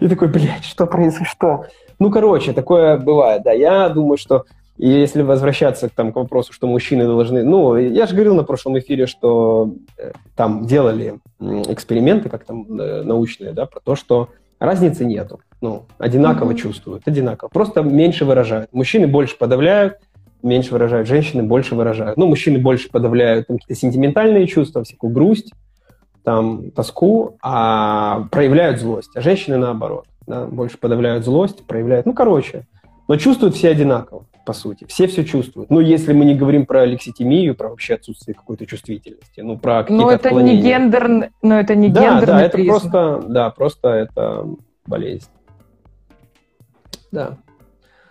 [0.00, 1.66] И такой, блядь, что происходит, что?
[2.00, 3.52] Ну, короче, такое бывает, да.
[3.52, 4.44] Я думаю, что
[4.78, 7.42] и если возвращаться там, к вопросу, что мужчины должны...
[7.42, 13.02] Ну, я же говорил на прошлом эфире, что э, там делали эксперименты, как там э,
[13.02, 15.40] научные, да, про то, что Разницы нету.
[15.60, 16.56] Ну, одинаково mm-hmm.
[16.56, 17.48] чувствуют, одинаково.
[17.48, 18.72] Просто меньше выражают.
[18.72, 19.98] Мужчины больше подавляют,
[20.42, 21.08] меньше выражают.
[21.08, 22.16] Женщины больше выражают.
[22.16, 25.52] Ну, мужчины больше подавляют там, какие-то сентиментальные чувства, всякую грусть,
[26.24, 29.10] там, тоску, а проявляют злость.
[29.14, 30.06] А женщины наоборот.
[30.26, 32.04] Да, больше подавляют злость, проявляют...
[32.04, 32.66] Ну, короче.
[33.06, 34.86] Но чувствуют все одинаково, по сути.
[34.88, 35.68] Все все чувствуют.
[35.68, 40.02] Ну, если мы не говорим про лекситимию, про вообще отсутствие какой-то чувствительности, ну, про какие-то
[40.02, 44.46] Но это не гендер, но это не да, гендерный Да, это просто, да, просто это
[44.86, 45.28] болезнь.
[47.12, 47.36] Да.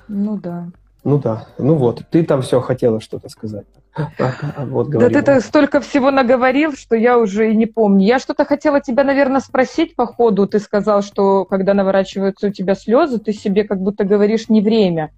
[0.08, 0.68] Ну да.
[1.04, 3.66] Ну да, ну вот, ты там все хотела что-то сказать.
[3.96, 8.06] А, вот, да ты так столько всего наговорил, что я уже и не помню.
[8.06, 10.46] Я что-то хотела тебя, наверное, спросить по ходу.
[10.46, 15.10] Ты сказал, что когда наворачиваются у тебя слезы, ты себе как будто говоришь не время.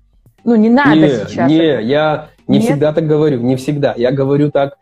[0.43, 1.49] Ну, не надо не, сейчас.
[1.49, 2.65] Не, я не Нет?
[2.67, 3.93] всегда так говорю, не всегда.
[3.95, 4.77] Я говорю так,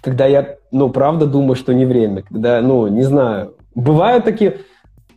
[0.00, 2.22] когда я, ну, правда думаю, что не время.
[2.22, 3.54] Когда, ну, не знаю.
[3.74, 4.58] Бывают такие...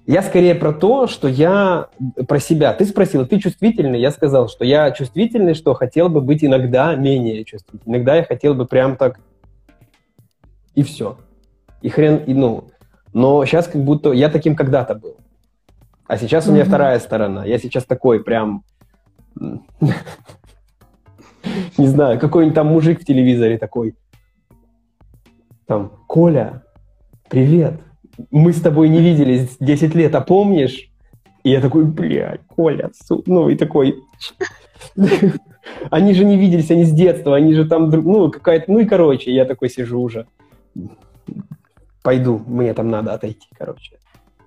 [0.06, 1.88] Я скорее про то, что я
[2.28, 2.74] про себя.
[2.74, 4.02] Ты спросила, ты чувствительный?
[4.02, 7.96] Я сказал, что я чувствительный, что хотел бы быть иногда менее чувствительным.
[7.96, 9.20] Иногда я хотел бы прям так
[10.76, 11.18] И все.
[11.82, 12.66] И хрен, и ну.
[13.14, 15.16] Но сейчас как будто я таким когда-то был.
[16.06, 17.46] А сейчас у меня вторая сторона.
[17.46, 18.64] Я сейчас такой прям...
[21.78, 23.96] Не знаю, какой-нибудь там мужик в телевизоре такой.
[25.66, 26.64] Там, Коля,
[27.30, 27.82] привет.
[28.32, 30.90] Мы с тобой не виделись 10 лет, а помнишь?
[31.44, 33.24] И я такой, блядь, Коля, су...
[33.26, 33.96] ну и такой...
[35.90, 39.34] Они же не виделись, они с детства, они же там, ну, какая-то, ну и короче,
[39.34, 40.28] я такой сижу уже.
[42.02, 43.98] Пойду, мне там надо отойти, короче.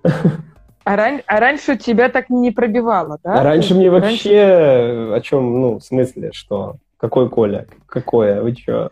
[0.87, 1.21] А, ран...
[1.27, 3.41] а раньше тебя так не пробивало, да?
[3.41, 5.15] А раньше мне вообще раньше...
[5.15, 6.77] о чем, ну, в смысле, что?
[6.95, 7.67] Какой Коля?
[7.87, 8.41] Какое?
[8.41, 8.89] Вы чё?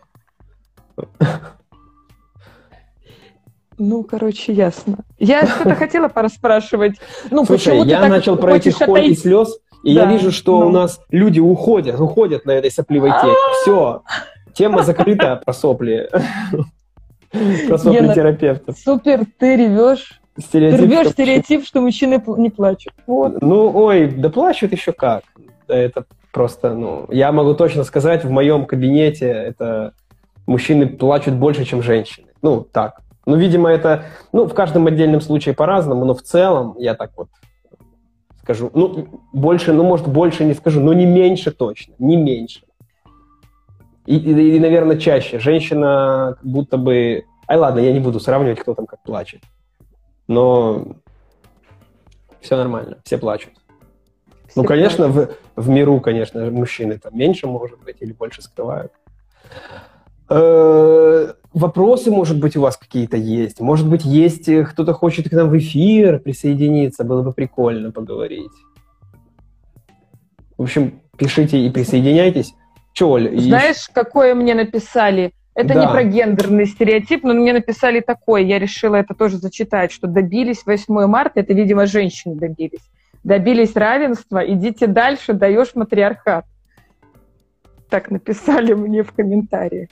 [3.78, 4.98] Ну, короче, ясно.
[5.18, 6.96] Я что-то хотела пораспрашивать.
[7.30, 10.66] Ну, Слушай, я начал про этих коль и слез, и да, я вижу, что ну.
[10.66, 13.32] у нас люди уходят, уходят на этой сопливой теме.
[13.62, 14.02] Все,
[14.52, 16.10] тема закрыта про сопли.
[17.68, 18.78] Про сопли терапевтов.
[18.78, 20.20] Супер, ты ревешь.
[20.38, 22.92] Стереотип, ты рвешь стереотип, что мужчины не плачут.
[23.06, 23.40] Вот.
[23.40, 25.22] Ну, ой, да плачут еще как.
[25.66, 29.94] Это просто, ну, я могу точно сказать, в моем кабинете это
[30.46, 32.28] мужчины плачут больше, чем женщины.
[32.42, 33.00] Ну, так.
[33.24, 37.28] Ну, видимо, это, ну, в каждом отдельном случае по-разному, но в целом я так вот
[38.42, 42.60] скажу, ну, больше, ну, может, больше не скажу, но не меньше точно, не меньше.
[44.06, 45.40] И, и, и наверное, чаще.
[45.40, 47.24] Женщина как будто бы...
[47.48, 49.40] Ай, ладно, я не буду сравнивать, кто там как плачет.
[50.28, 50.96] Но
[52.40, 53.52] все нормально, все плачут.
[54.48, 58.92] Все ну, конечно, в, в миру, конечно, мужчины там меньше, может быть, или больше скрывают.
[60.28, 63.60] Э, вопросы, может быть, у вас какие-то есть?
[63.60, 67.04] Может быть, есть э, кто-то хочет к нам в эфир присоединиться?
[67.04, 68.50] Было бы прикольно поговорить.
[70.58, 72.54] В общем, пишите и присоединяйтесь.
[72.92, 73.38] Че, Оль?
[73.38, 73.92] Знаешь, и...
[73.92, 75.32] какое мне написали?
[75.56, 75.80] Это да.
[75.80, 80.66] не про гендерный стереотип, но мне написали такое, я решила это тоже зачитать, что добились
[80.66, 82.90] 8 марта, это, видимо, женщины добились.
[83.24, 86.44] Добились равенства, идите дальше, даешь матриархат.
[87.88, 89.88] Так написали мне в комментариях.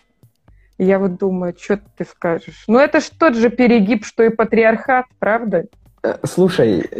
[0.77, 2.64] Я вот думаю, что ты скажешь?
[2.68, 5.64] Ну, это ж тот же перегиб, что и патриархат, правда?
[6.03, 6.90] Э, слушай,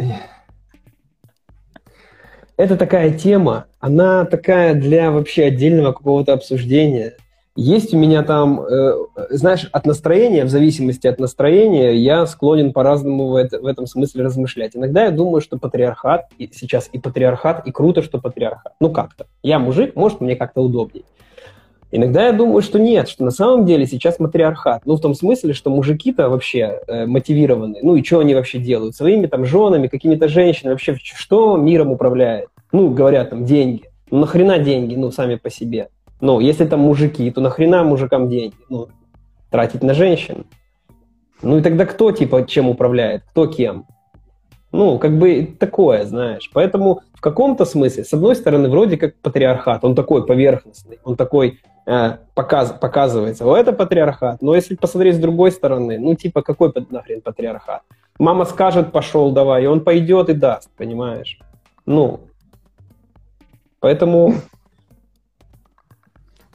[2.57, 7.13] это такая тема, она такая для вообще отдельного какого-то обсуждения.
[7.57, 8.93] Есть у меня там, э,
[9.29, 14.25] знаешь, от настроения, в зависимости от настроения, я склонен по-разному в, это, в этом смысле
[14.25, 14.75] размышлять.
[14.75, 18.73] Иногда я думаю, что патриархат, и сейчас и патриархат, и круто, что патриархат.
[18.81, 19.27] Ну как-то.
[19.41, 21.05] Я мужик, может, мне как-то удобнее.
[21.91, 24.81] Иногда я думаю, что нет, что на самом деле сейчас матриархат.
[24.85, 27.79] Ну, в том смысле, что мужики-то вообще э, мотивированы.
[27.81, 28.97] Ну, и что они вообще делают?
[28.97, 30.73] Своими там женами, какими-то женщинами.
[30.73, 32.49] Вообще, что миром управляет?
[32.73, 33.83] Ну, говорят там, деньги.
[34.11, 35.87] Ну, нахрена деньги, ну, сами по себе?
[36.21, 38.55] Ну, если там мужики, то нахрена мужикам деньги?
[38.69, 38.87] Ну,
[39.49, 40.45] тратить на женщин.
[41.41, 43.23] Ну, и тогда кто, типа, чем управляет?
[43.31, 43.85] Кто кем?
[44.71, 46.49] Ну, как бы такое, знаешь.
[46.53, 51.59] Поэтому в каком-то смысле, с одной стороны, вроде как патриархат, он такой поверхностный, он такой
[51.85, 54.41] э, показ, показывается, о, это патриархат.
[54.41, 57.83] Но если посмотреть с другой стороны, ну, типа, какой нахрен патриархат?
[58.19, 61.39] Мама скажет, пошел, давай, и он пойдет и даст, понимаешь?
[61.85, 62.21] Ну,
[63.79, 64.35] поэтому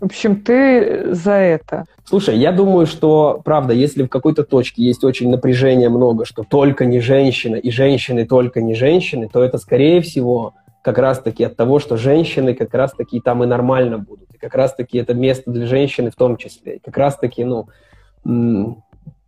[0.00, 1.84] в общем, ты за это.
[2.04, 6.86] Слушай, я думаю, что, правда, если в какой-то точке есть очень напряжение много, что только
[6.86, 11.78] не женщина и женщины только не женщины, то это, скорее всего, как раз-таки от того,
[11.78, 14.30] что женщины как раз-таки там и нормально будут.
[14.34, 16.76] И как раз-таки это место для женщины в том числе.
[16.76, 17.68] И как раз-таки, ну,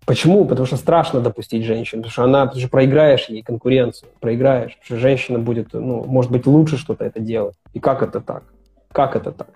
[0.04, 0.44] Почему?
[0.46, 4.84] Потому что страшно допустить женщину, потому что она, потому что проиграешь ей конкуренцию, проиграешь, потому
[4.84, 7.54] что женщина будет, ну, может быть, лучше что-то это делать.
[7.72, 8.42] И как это так?
[8.90, 9.48] Как это так?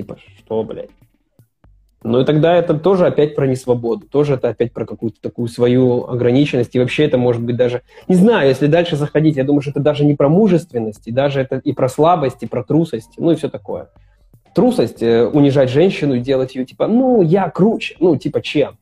[0.00, 0.88] Типа, что, блядь?
[2.02, 6.06] Ну и тогда это тоже опять про несвободу, тоже это опять про какую-то такую свою
[6.06, 9.72] ограниченность, и вообще это может быть даже, не знаю, если дальше заходить, я думаю, что
[9.72, 13.32] это даже не про мужественность, и даже это и про слабость, и про трусость, ну
[13.32, 13.90] и все такое.
[14.54, 18.78] Трусость, э, унижать женщину и делать ее типа, ну, я круче, ну, типа, чем?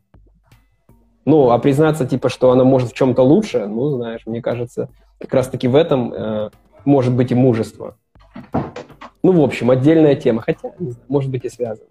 [1.24, 5.34] Ну, а признаться, типа, что она может в чем-то лучше, ну, знаешь, мне кажется, как
[5.34, 6.50] раз-таки в этом э,
[6.84, 7.96] может быть и мужество.
[9.22, 10.70] Ну, в общем, отдельная тема, хотя,
[11.08, 11.88] может быть, и связано.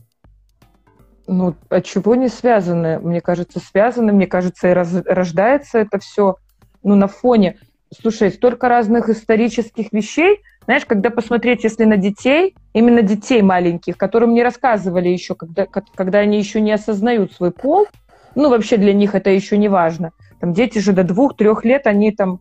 [1.27, 2.99] Ну, от чего не связаны?
[2.99, 4.13] Мне кажется, связаны.
[4.13, 6.37] Мне кажется, и раз, рождается это все
[6.83, 7.57] ну, на фоне.
[8.01, 10.39] Слушай, столько разных исторических вещей.
[10.63, 16.19] Знаешь, когда посмотреть, если на детей, именно детей маленьких, которым не рассказывали еще, когда, когда
[16.19, 17.87] они еще не осознают свой пол,
[18.35, 20.11] ну, вообще для них это еще не важно.
[20.39, 22.39] Там дети же до двух-трех лет, они там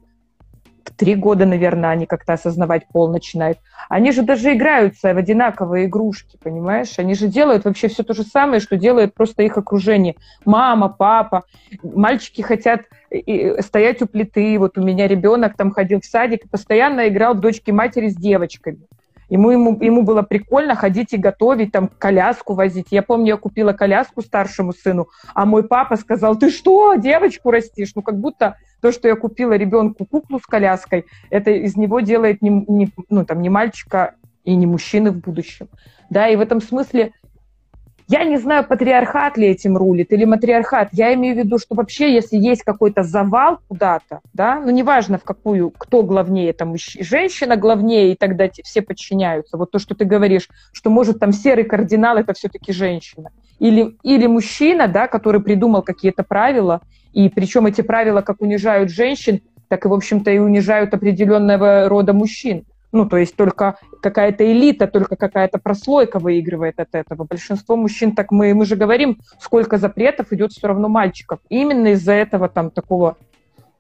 [0.90, 3.59] три года, наверное, они как-то осознавать пол начинают.
[3.88, 6.99] Они же даже играются в одинаковые игрушки, понимаешь?
[6.99, 10.16] Они же делают вообще все то же самое, что делает просто их окружение.
[10.44, 11.44] Мама, папа.
[11.83, 12.83] Мальчики хотят
[13.61, 14.59] стоять у плиты.
[14.59, 18.79] Вот у меня ребенок там ходил в садик постоянно играл дочки матери с девочками.
[19.28, 22.88] Ему, ему, ему было прикольно ходить и готовить, там, коляску возить.
[22.90, 27.92] Я помню, я купила коляску старшему сыну, а мой папа сказал, ты что, девочку растишь?
[27.94, 32.40] Ну, как будто то, что я купила ребенку куклу с коляской, это из него делает
[32.40, 35.68] не, не, ну, там, не мальчика и не мужчины в будущем.
[36.08, 37.12] Да, и в этом смысле
[38.09, 40.90] я не знаю, патриархат ли этим рулит или матриархат.
[40.92, 45.25] Я имею в виду, что вообще, если есть какой-то завал куда-то, да, ну неважно в
[45.25, 49.57] какую, кто главнее, там женщина главнее, и тогда все подчиняются.
[49.57, 53.31] Вот то, что ты говоришь, что может там серый кардинал, это все-таки женщина.
[53.59, 59.40] Или, или мужчина, да, который придумал какие-то правила, и причем эти правила как унижают женщин,
[59.69, 62.64] так и, в общем-то, и унижают определенного рода мужчин.
[62.96, 67.24] Ну, то есть только какая-то элита, только какая-то прослойка выигрывает от этого.
[67.24, 71.40] Большинство мужчин, так мы, мы же говорим, сколько запретов идет все равно мальчиков.
[71.50, 73.18] И именно из-за этого там такого,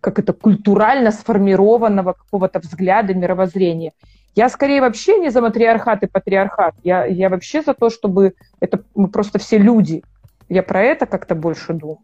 [0.02, 3.92] как это, культурально сформированного какого-то взгляда, мировоззрения.
[4.34, 6.74] Я скорее вообще не за матриархат и патриархат.
[6.84, 10.02] Я, я вообще за то, чтобы это мы просто все люди.
[10.50, 12.00] Я про это как-то больше думаю.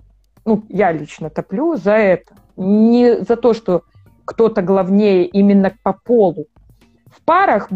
[0.47, 2.33] Ну, я лично топлю за это.
[2.57, 3.83] Не за то, что
[4.25, 6.47] кто-то главнее именно по полу,
[7.25, 7.69] парах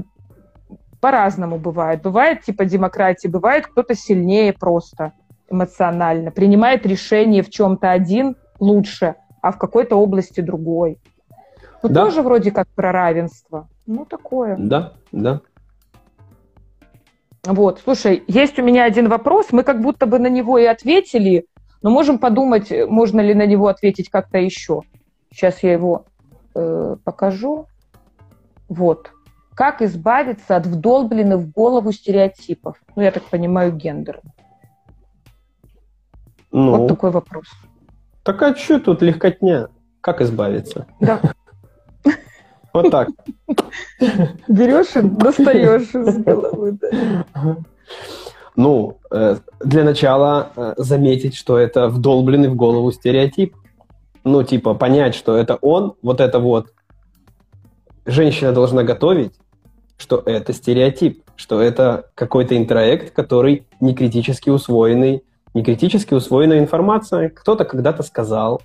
[1.01, 2.03] по-разному бывает.
[2.03, 5.13] Бывает типа демократии, бывает кто-то сильнее просто
[5.49, 10.99] эмоционально, принимает решение в чем-то один лучше, а в какой-то области другой.
[11.83, 12.05] Ну, да.
[12.05, 13.69] тоже вроде как про равенство.
[13.87, 14.57] Ну, такое.
[14.59, 15.41] Да, да.
[17.45, 21.47] Вот, слушай, есть у меня один вопрос, мы как будто бы на него и ответили,
[21.81, 24.81] но можем подумать, можно ли на него ответить как-то еще.
[25.31, 26.07] Сейчас я его
[26.57, 27.67] э, покажу.
[28.69, 29.13] Вот.
[29.57, 32.77] Как избавиться от вдолбленных в голову стереотипов?
[32.95, 34.21] Ну, я так понимаю, гендер.
[36.53, 37.47] Ну, вот такой вопрос.
[38.23, 39.69] Так а что тут легкотня?
[40.03, 40.87] Как избавиться?
[41.01, 41.21] Да.
[42.75, 43.09] Вот так.
[44.47, 46.79] Берешь и достаешь из головы.
[48.57, 53.57] Ну, э, для начала э, заметить, что это вдолбленный в голову стереотип.
[54.23, 56.73] Ну, типа, понять, что это он, вот это вот.
[58.05, 59.33] Женщина должна готовить,
[59.97, 65.23] что это стереотип, что это какой-то интроект, который не критически усвоенный,
[65.55, 67.31] не критически усвоенная информация.
[67.31, 68.63] Кто-то когда-то сказал,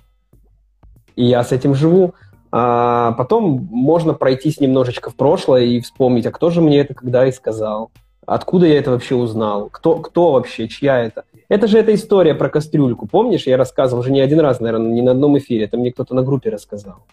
[1.16, 2.14] и я с этим живу.
[2.54, 7.26] А потом можно пройтись немножечко в прошлое и вспомнить, а кто же мне это когда
[7.26, 7.90] и сказал?
[8.26, 9.68] Откуда я это вообще узнал?
[9.70, 10.68] Кто, кто вообще?
[10.68, 11.24] Чья это?
[11.48, 13.06] Это же эта история про кастрюльку.
[13.06, 15.64] Помнишь, я рассказывал уже не один раз, наверное, не на одном эфире.
[15.64, 17.04] Это мне кто-то на группе рассказал.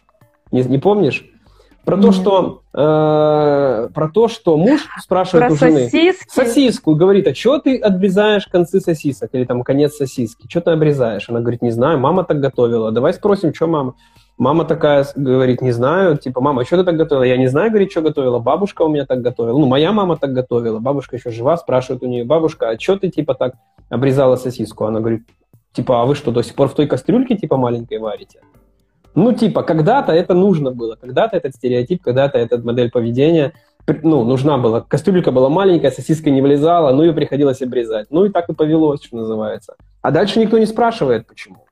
[0.51, 1.25] Не, не помнишь?
[1.89, 6.29] Про то, что э, про то, что муж спрашивает про у жены сосиски.
[6.29, 11.29] сосиску, говорит, а что ты обрезаешь концы сосисок или там конец сосиски, что ты обрезаешь?
[11.29, 12.91] Она говорит, не знаю, мама так готовила.
[12.91, 13.95] Давай спросим, что мама.
[14.37, 17.23] Мама такая говорит, не знаю, типа, мама, что ты так готовила?
[17.23, 18.39] Я не знаю, говорит, что готовила.
[18.39, 19.57] Бабушка у меня так готовила.
[19.57, 20.79] Ну, моя мама так готовила.
[20.79, 23.55] Бабушка еще жива, спрашивает у нее, бабушка, а что ты, типа, так
[23.89, 24.85] обрезала сосиску?
[24.85, 25.23] Она говорит,
[25.73, 28.39] типа, а вы что, до сих пор в той кастрюльке, типа, маленькой варите?
[29.19, 33.51] Ну, типа, когда-то это нужно было, когда-то этот стереотип, когда-то эта модель поведения
[34.01, 34.79] ну, нужна была.
[34.79, 38.07] Кастрюлька была маленькая, сосиска не влезала, ну, ее приходилось обрезать.
[38.11, 39.75] Ну, и так и повелось, что называется.
[40.01, 41.65] А дальше никто не спрашивает, почему.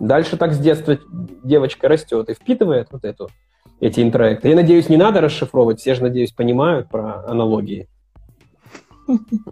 [0.00, 0.98] Дальше так с детства
[1.44, 3.28] девочка растет и впитывает вот эту,
[3.78, 4.48] эти интроекты.
[4.48, 7.86] Я надеюсь, не надо расшифровывать, все же, надеюсь, понимают про аналогии.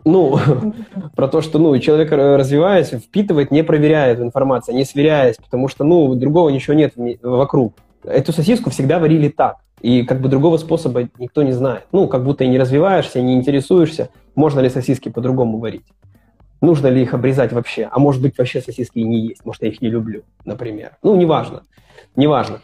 [0.04, 0.38] Ну,
[1.16, 5.84] про то, что ну, человек, развиваясь, впитывает, не проверяя эту информацию, не сверяясь, потому что
[5.84, 7.74] ну, другого ничего нет вокруг.
[8.04, 9.56] Эту сосиску всегда варили так.
[9.80, 11.84] И как бы другого способа никто не знает.
[11.92, 15.86] Ну, как будто и не развиваешься, не интересуешься, можно ли сосиски по-другому варить.
[16.60, 17.88] Нужно ли их обрезать вообще?
[17.90, 19.44] А может быть, вообще сосиски и не есть.
[19.44, 20.96] Может, я их не люблю, например.
[21.02, 21.62] Ну, неважно.
[22.14, 22.60] Неважно.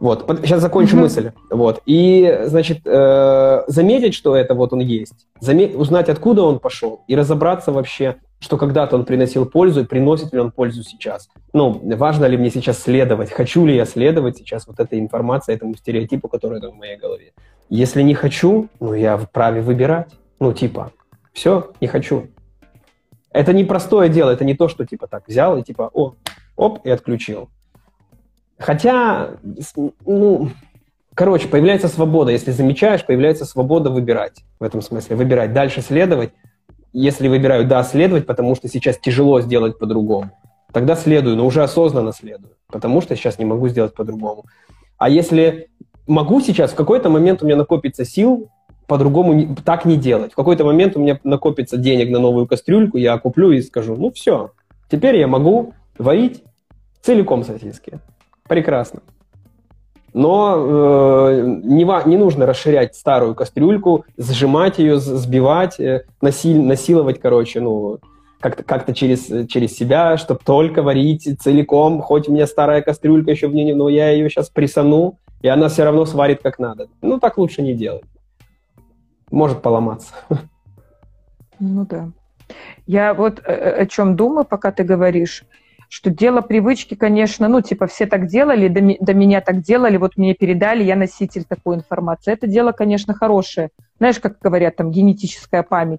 [0.00, 1.00] Вот, сейчас закончу mm-hmm.
[1.00, 1.32] мысль.
[1.50, 1.82] Вот.
[1.84, 7.14] И, значит, э, заметить, что это вот он есть, заметь, узнать, откуда он пошел, и
[7.14, 11.28] разобраться вообще, что когда-то он приносил пользу, и приносит ли он пользу сейчас.
[11.52, 15.76] Ну, важно ли мне сейчас следовать, хочу ли я следовать сейчас вот этой информации, этому
[15.76, 17.32] стереотипу, который в моей голове.
[17.68, 20.08] Если не хочу, ну, я вправе выбирать.
[20.40, 20.92] Ну, типа,
[21.34, 22.28] все, не хочу.
[23.30, 26.14] Это не простое дело, это не то, что, типа, так взял и, типа, о,
[26.56, 27.50] оп, и отключил.
[28.60, 29.30] Хотя,
[30.04, 30.50] ну,
[31.14, 32.30] короче, появляется свобода.
[32.30, 34.44] Если замечаешь, появляется свобода выбирать.
[34.60, 35.16] В этом смысле.
[35.16, 35.54] Выбирать.
[35.54, 36.32] Дальше следовать.
[36.92, 40.30] Если выбираю, да, следовать, потому что сейчас тяжело сделать по-другому.
[40.72, 42.52] Тогда следую, но уже осознанно следую.
[42.66, 44.44] Потому что сейчас не могу сделать по-другому.
[44.98, 45.70] А если
[46.06, 48.50] могу сейчас, в какой-то момент у меня накопится сил
[48.86, 50.32] по-другому так не делать.
[50.32, 54.10] В какой-то момент у меня накопится денег на новую кастрюльку, я куплю и скажу, ну
[54.10, 54.50] все,
[54.90, 56.42] теперь я могу варить
[57.00, 58.00] целиком сосиски.
[58.50, 59.02] Прекрасно.
[60.12, 67.60] Но э, не, не нужно расширять старую кастрюльку, сжимать ее, сбивать, э, насиль, насиловать, короче,
[67.60, 68.00] ну,
[68.40, 73.46] как-то как через, через себя, чтобы только варить целиком, хоть у меня старая кастрюлька еще
[73.46, 76.88] в ней, но я ее сейчас присану, и она все равно сварит как надо.
[77.02, 78.02] Ну, так лучше не делать.
[79.30, 80.12] Может поломаться.
[81.60, 82.10] Ну да.
[82.88, 85.44] Я вот э, о чем думаю, пока ты говоришь,
[85.90, 90.16] что дело привычки, конечно, ну, типа, все так делали, до, до меня так делали, вот
[90.16, 92.32] мне передали, я носитель такой информации.
[92.32, 93.70] Это дело, конечно, хорошее.
[93.98, 95.98] Знаешь, как говорят, там, генетическая память.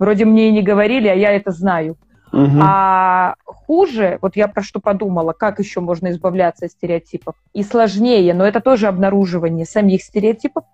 [0.00, 1.96] Вроде мне и не говорили, а я это знаю.
[2.32, 2.58] Угу.
[2.60, 8.34] А хуже, вот я про что подумала, как еще можно избавляться от стереотипов, и сложнее,
[8.34, 10.64] но это тоже обнаруживание самих стереотипов.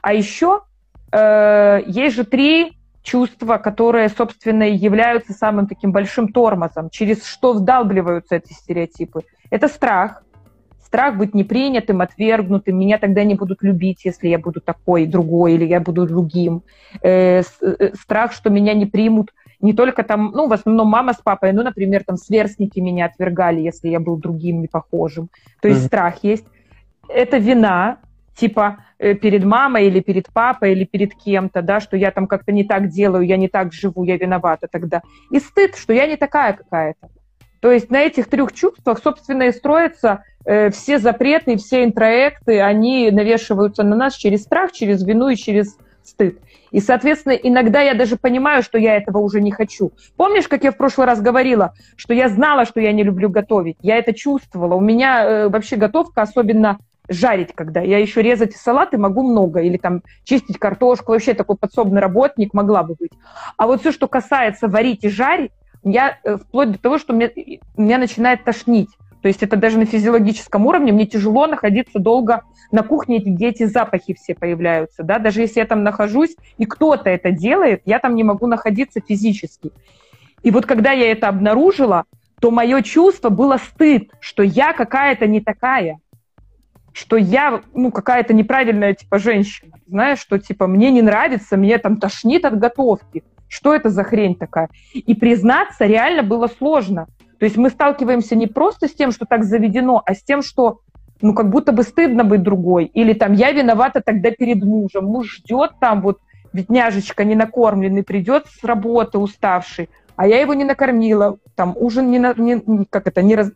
[0.00, 0.62] А еще
[1.12, 8.36] э, есть же три чувства, которые, собственно, являются самым таким большим тормозом, через что вдалбливаются
[8.36, 9.20] эти стереотипы.
[9.50, 10.24] Это страх,
[10.84, 15.66] страх быть непринятым, отвергнутым, меня тогда не будут любить, если я буду такой, другой, или
[15.66, 16.62] я буду другим.
[17.02, 21.18] Э, э, страх, что меня не примут не только там, ну, в основном мама с
[21.18, 25.28] папой, ну, например, там сверстники меня отвергали, если я был другим, не похожим.
[25.60, 25.86] То есть mm-hmm.
[25.86, 26.44] страх есть.
[27.08, 27.98] Это вина,
[28.34, 32.64] типа перед мамой или перед папой или перед кем-то, да, что я там как-то не
[32.64, 35.02] так делаю, я не так живу, я виновата тогда.
[35.30, 37.08] И стыд, что я не такая какая-то.
[37.60, 43.10] То есть на этих трех чувствах, собственно, и строятся э, все запреты, все интроекты, они
[43.10, 46.38] навешиваются на нас через страх, через вину и через стыд.
[46.70, 49.92] И, соответственно, иногда я даже понимаю, что я этого уже не хочу.
[50.16, 53.76] Помнишь, как я в прошлый раз говорила, что я знала, что я не люблю готовить?
[53.80, 54.74] Я это чувствовала.
[54.74, 56.78] У меня э, вообще готовка, особенно
[57.08, 62.00] жарить, когда я еще резать салаты могу много, или там чистить картошку, вообще такой подсобный
[62.00, 63.12] работник могла бы быть.
[63.56, 65.52] А вот все, что касается варить и жарить,
[65.82, 67.28] я э, вплоть до того, что меня,
[67.76, 68.88] меня начинает тошнить.
[69.20, 72.42] То есть это даже на физиологическом уровне мне тяжело находиться долго
[72.72, 75.02] на кухне, эти запахи все появляются.
[75.02, 75.18] Да?
[75.18, 79.72] Даже если я там нахожусь, и кто-то это делает, я там не могу находиться физически.
[80.42, 82.04] И вот когда я это обнаружила,
[82.40, 85.98] то мое чувство было стыд, что я какая-то не такая,
[86.94, 91.96] что я, ну, какая-то неправильная, типа, женщина, знаешь, что, типа, мне не нравится, мне там
[91.98, 94.68] тошнит от готовки, что это за хрень такая?
[94.94, 97.06] И признаться реально было сложно.
[97.38, 100.80] То есть мы сталкиваемся не просто с тем, что так заведено, а с тем, что
[101.20, 102.84] ну, как будто бы стыдно быть другой.
[102.86, 105.04] Или там я виновата тогда перед мужем.
[105.06, 106.18] Муж ждет там, вот,
[106.52, 112.18] бедняжечка не накормленный, придет с работы уставший, а я его не накормила, там ужин не,
[112.18, 113.50] не как это, не, раз,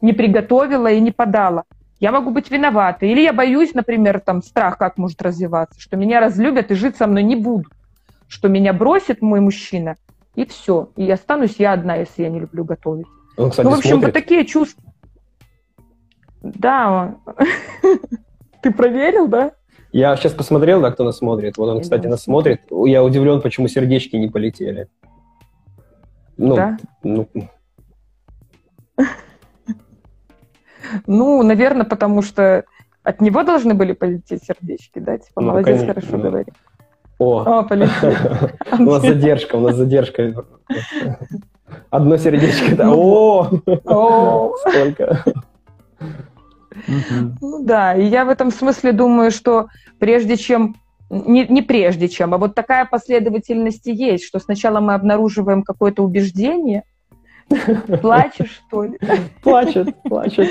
[0.00, 1.64] не приготовила и не подала.
[2.04, 3.06] Я могу быть виновата.
[3.06, 7.06] Или я боюсь, например, там страх как может развиваться, что меня разлюбят и жить со
[7.06, 7.72] мной не будут
[8.34, 9.96] что меня бросит мой мужчина,
[10.34, 10.90] и все.
[10.96, 13.06] И останусь я одна, если я не люблю готовить.
[13.36, 14.06] Он, кстати, ну, в общем, смотрит.
[14.06, 14.82] вот такие чувства.
[16.42, 17.14] Да.
[18.62, 19.52] Ты проверил, да?
[19.92, 21.56] Я сейчас посмотрел, да, кто нас смотрит.
[21.56, 22.62] Вот он, кстати, нас смотрит.
[22.70, 24.88] Я удивлен, почему сердечки не полетели.
[26.36, 26.76] Ну, да?
[27.04, 27.28] ну...
[31.06, 32.64] ну, наверное, потому что
[33.02, 35.18] от него должны были полететь сердечки, да?
[35.18, 36.22] Типа, ну, молодец, конечно, хорошо ну.
[36.22, 36.54] говорит.
[37.18, 38.16] О, О полетели.
[38.82, 40.44] У нас задержка, у нас задержка.
[41.90, 42.76] Одно сердечко.
[42.76, 42.90] Да.
[42.92, 45.24] О, сколько.
[47.40, 49.68] Ну да, и я в этом смысле думаю, что
[49.98, 50.76] прежде чем
[51.10, 56.02] не, не прежде чем, а вот такая последовательность и есть, что сначала мы обнаруживаем какое-то
[56.02, 56.82] убеждение,
[58.00, 58.98] плачешь, что ли?
[59.42, 60.48] Плачет, плачет.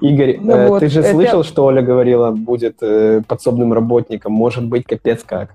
[0.00, 1.10] Игорь, ну, э, вот, ты же это...
[1.10, 5.54] слышал, что Оля говорила, будет э, подсобным работником, может быть, капец как.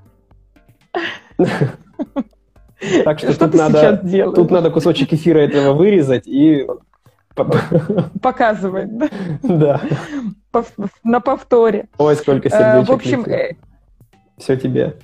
[3.04, 4.02] Так что, тут, надо,
[4.36, 6.68] тут надо кусочек эфира этого вырезать и...
[8.22, 9.10] Показывать, да?
[9.44, 9.82] Да.
[11.04, 11.88] На повторе.
[11.98, 12.90] Ой, сколько э, сердечек.
[12.90, 13.26] В общем...
[14.38, 14.96] Все тебе.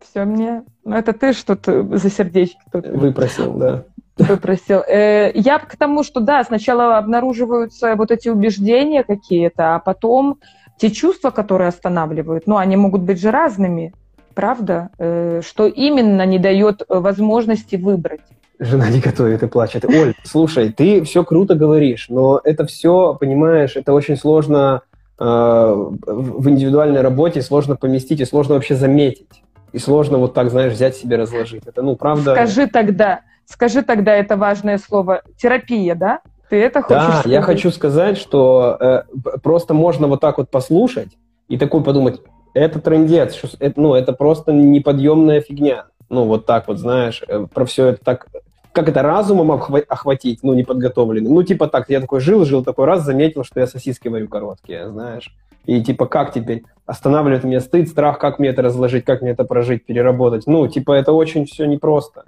[0.00, 0.64] Все мне.
[0.84, 2.86] Ну, это ты что-то за сердечки тут.
[2.86, 3.84] Выпросил, да.
[4.16, 4.78] Выпросил.
[4.80, 10.38] Э, я к тому, что да, сначала обнаруживаются вот эти убеждения какие-то, а потом
[10.78, 13.92] те чувства, которые останавливают, ну, они могут быть же разными
[14.36, 18.20] правда, э, что именно не дает э, возможности выбрать.
[18.58, 19.84] Жена не готовит и плачет.
[19.84, 24.82] Оль, слушай, ты все круто говоришь, но это все, понимаешь, это очень сложно
[25.18, 29.42] э, в индивидуальной работе, сложно поместить и сложно вообще заметить.
[29.72, 31.62] И сложно вот так, знаешь, взять себе разложить.
[31.66, 32.32] Это, ну, правда...
[32.32, 36.20] Скажи тогда, скажи тогда это важное слово, терапия, да?
[36.48, 37.32] Ты это хочешь Да, сказать?
[37.32, 39.02] я хочу сказать, что э,
[39.42, 41.16] просто можно вот так вот послушать,
[41.48, 42.20] и такой подумать,
[42.54, 45.86] это трендец, что, это, ну, это просто неподъемная фигня.
[46.08, 48.28] Ну, вот так вот, знаешь, э, про все это так,
[48.72, 51.34] как это разумом охватить, ну, неподготовленным.
[51.34, 54.88] Ну, типа так, я такой жил, жил такой раз, заметил, что я сосиски варю короткие,
[54.88, 55.34] знаешь.
[55.64, 56.62] И типа как теперь?
[56.86, 60.46] Останавливает меня стыд, страх, как мне это разложить, как мне это прожить, переработать.
[60.46, 62.24] Ну, типа это очень все непросто.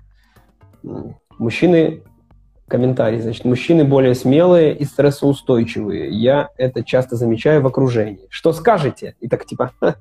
[1.38, 2.02] Мужчины
[2.68, 3.20] комментарий.
[3.20, 6.10] Значит, мужчины более смелые и стрессоустойчивые.
[6.10, 8.26] Я это часто замечаю в окружении.
[8.28, 9.16] Что скажете?
[9.20, 9.72] И так типа,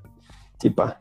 [0.59, 0.95] типа.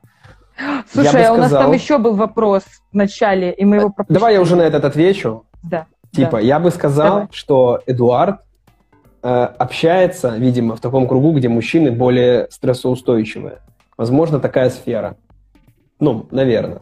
[0.90, 4.18] Слушай, а у нас там еще был вопрос в начале, и мы его пропустили.
[4.18, 5.44] Давай я уже на этот отвечу.
[5.62, 5.86] Да.
[6.12, 6.40] Типа, да.
[6.40, 7.28] я бы сказал, Давай.
[7.32, 8.40] что Эдуард
[9.22, 13.58] э, общается, видимо, в таком кругу, где мужчины более стрессоустойчивые.
[13.98, 15.16] Возможно, такая сфера.
[16.00, 16.80] Ну, наверное.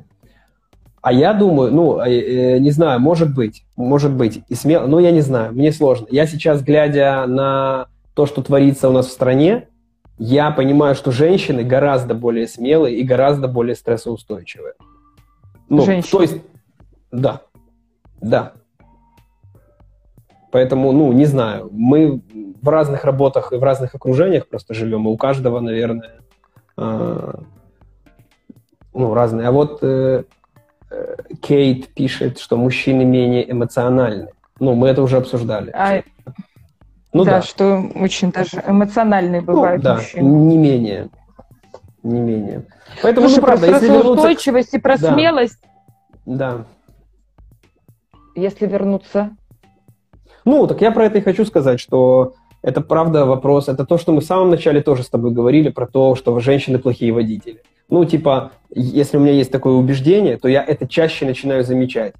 [1.04, 4.98] А я думаю, ну, э, э, не знаю, может быть, может быть, и смело, ну,
[4.98, 6.06] я не знаю, мне сложно.
[6.10, 9.68] Я сейчас, глядя на то, что творится у нас в стране,
[10.16, 14.72] я понимаю, что женщины гораздо более смелые и гораздо более стрессоустойчивые.
[15.68, 16.10] Ну, женщины?
[16.10, 16.42] то есть,
[17.12, 17.42] да,
[18.22, 18.52] да.
[20.52, 22.22] Поэтому, ну, не знаю, мы
[22.62, 26.12] в разных работах и в разных окружениях просто живем, и у каждого, наверное,
[26.78, 27.32] э,
[28.94, 29.48] ну, разные.
[29.48, 30.24] А вот э,
[31.40, 34.28] Кейт пишет, что мужчины менее эмоциональны.
[34.60, 35.70] Ну, мы это уже обсуждали.
[35.70, 36.02] А,
[37.12, 40.22] ну, да, да, что очень даже эмоциональные ну, бывают ну, да, мужчины.
[40.22, 41.08] не менее.
[42.02, 42.66] Не менее.
[43.02, 44.76] Поэтому, Слушай, ну, правда, про если устойчивость вернуться...
[44.76, 45.12] и про да.
[45.12, 45.62] смелость.
[46.26, 46.66] Да.
[48.34, 49.30] Если вернуться.
[50.44, 52.34] Ну, так я про это и хочу сказать, что
[52.64, 55.86] это правда вопрос, это то, что мы в самом начале тоже с тобой говорили, про
[55.86, 57.60] то, что женщины плохие водители.
[57.90, 62.14] Ну, типа, если у меня есть такое убеждение, то я это чаще начинаю замечать.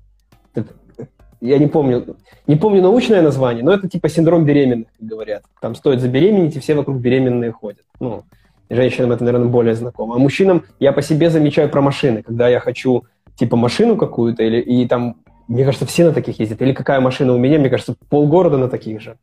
[1.41, 2.17] Я не помню,
[2.47, 5.45] не помню научное название, но это типа синдром беременных, как говорят.
[5.63, 7.85] Там стоит забеременеть, и все вокруг беременные ходят.
[7.99, 8.25] Ну,
[8.69, 10.17] женщинам это, наверное, более знакомо.
[10.17, 13.05] А мужчинам я по себе замечаю про машины, когда я хочу
[13.37, 15.17] типа машину какую-то, или и там,
[15.49, 16.61] мне кажется, все на таких ездят.
[16.61, 19.17] Или какая машина у меня, мне кажется, полгорода на таких же.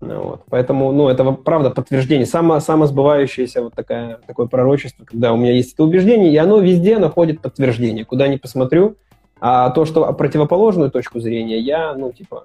[0.00, 0.42] Ну, вот.
[0.48, 2.26] Поэтому, ну, это правда подтверждение.
[2.26, 6.98] Само, самосбывающееся вот такая, такое пророчество, когда у меня есть это убеждение, и оно везде
[6.98, 8.06] находит подтверждение.
[8.06, 8.96] Куда ни посмотрю,
[9.40, 12.44] а то, что противоположную точку зрения, я, ну, типа,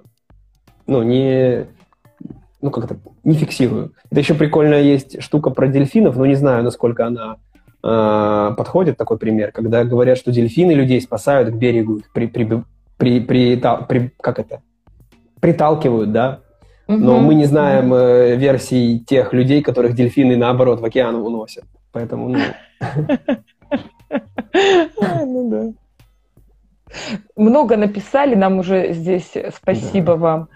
[0.86, 1.66] ну, не,
[2.60, 3.92] ну, как то не фиксирую.
[4.10, 7.36] Это еще прикольная есть штука про дельфинов, но не знаю, насколько она
[7.82, 12.44] э, подходит, такой пример, когда говорят, что дельфины людей спасают к берегу, при, при,
[12.98, 14.60] при, при, при, как это,
[15.40, 16.40] приталкивают, да,
[16.88, 21.64] но мы не знаем э, версий тех людей, которых дельфины, наоборот, в океан уносят.
[21.92, 22.38] Поэтому, ну...
[25.24, 25.72] Ну да.
[27.36, 29.32] Много написали нам уже здесь.
[29.54, 30.16] Спасибо да.
[30.16, 30.48] вам.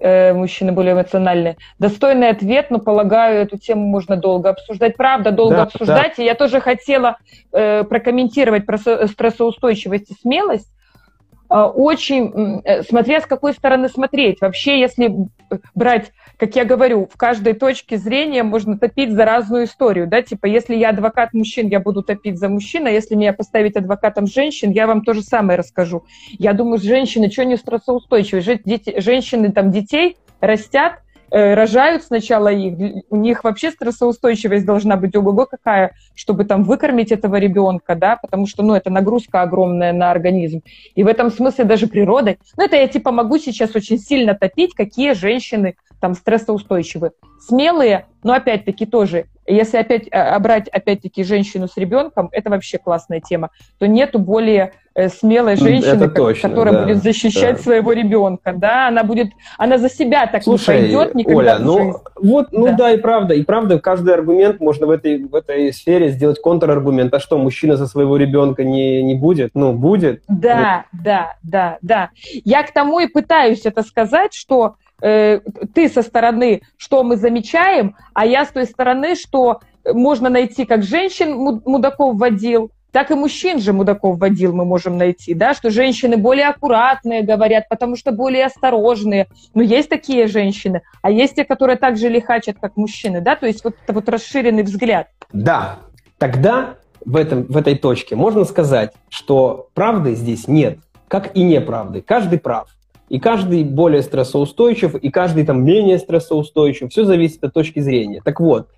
[0.00, 1.56] Э, мужчины более эмоциональные.
[1.78, 4.96] Достойный ответ, но полагаю, эту тему можно долго обсуждать.
[4.96, 6.14] Правда, долго да, обсуждать.
[6.16, 6.22] Да.
[6.22, 7.18] И я тоже хотела
[7.52, 10.72] э, прокомментировать про стрессоустойчивость и смелость.
[11.50, 14.40] А, очень, э, смотря с какой стороны смотреть.
[14.40, 15.12] Вообще, если
[15.74, 20.46] брать, как я говорю, в каждой точке зрения можно топить за разную историю, да, типа,
[20.46, 24.70] если я адвокат мужчин, я буду топить за мужчин, а если меня поставить адвокатом женщин,
[24.70, 26.04] я вам то же самое расскажу.
[26.38, 33.04] Я думаю, женщины, что не стрессоустойчивые, дети, женщины там детей растят, Э, рожают сначала их,
[33.10, 38.46] у них вообще стрессоустойчивость должна быть ого-го какая, чтобы там выкормить этого ребенка, да, потому
[38.46, 40.62] что, ну, это нагрузка огромная на организм.
[40.94, 44.74] И в этом смысле даже природой, ну, это я типа могу сейчас очень сильно топить,
[44.74, 47.12] какие женщины там стрессоустойчивы.
[47.40, 53.20] Смелые, но опять-таки тоже, если опять а, брать опять-таки женщину с ребенком, это вообще классная
[53.20, 57.62] тема, то нету более э, смелой женщины, точно, которая да, будет защищать да.
[57.62, 61.38] своего ребенка, да, она будет, она за себя так Слушай, не пойдет никогда.
[61.38, 62.72] Оля, ну вот, ну да.
[62.72, 67.12] да, и правда, и правда, каждый аргумент можно в этой в этой сфере сделать контраргумент.
[67.14, 69.52] А что, мужчина за своего ребенка не не будет?
[69.54, 70.22] Ну будет.
[70.28, 71.02] Да, вот.
[71.02, 72.10] да, да, да.
[72.44, 75.40] Я к тому и пытаюсь это сказать, что э,
[75.74, 80.82] ты со стороны, что мы замечаем, а я с той стороны, что можно найти как
[80.82, 81.34] женщин
[81.64, 86.48] мудаков водил, так и мужчин же мудаков водил мы можем найти, да, что женщины более
[86.48, 89.28] аккуратные говорят, потому что более осторожные.
[89.54, 93.46] Но есть такие женщины, а есть те, которые так же лихачат, как мужчины, да, то
[93.46, 95.08] есть вот вот расширенный взгляд.
[95.32, 95.78] Да,
[96.18, 96.74] тогда
[97.04, 100.78] в, этом, в этой точке можно сказать, что правды здесь нет,
[101.08, 102.02] как и неправды.
[102.02, 102.68] Каждый прав.
[103.10, 106.90] И каждый более стрессоустойчив, и каждый там менее стрессоустойчив.
[106.90, 108.22] Все зависит от точки зрения.
[108.24, 108.68] Так вот,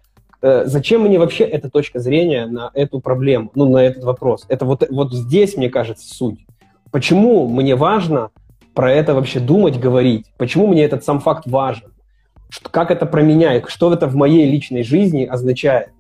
[0.40, 4.46] э, зачем мне вообще эта точка зрения на эту проблему, ну, на этот вопрос?
[4.48, 6.46] Это вот, вот здесь, мне кажется, суть.
[6.90, 8.30] Почему мне важно
[8.74, 10.24] про это вообще думать, говорить?
[10.38, 11.92] Почему мне этот сам факт важен?
[12.70, 15.90] Как это про меня, что это в моей личной жизни означает?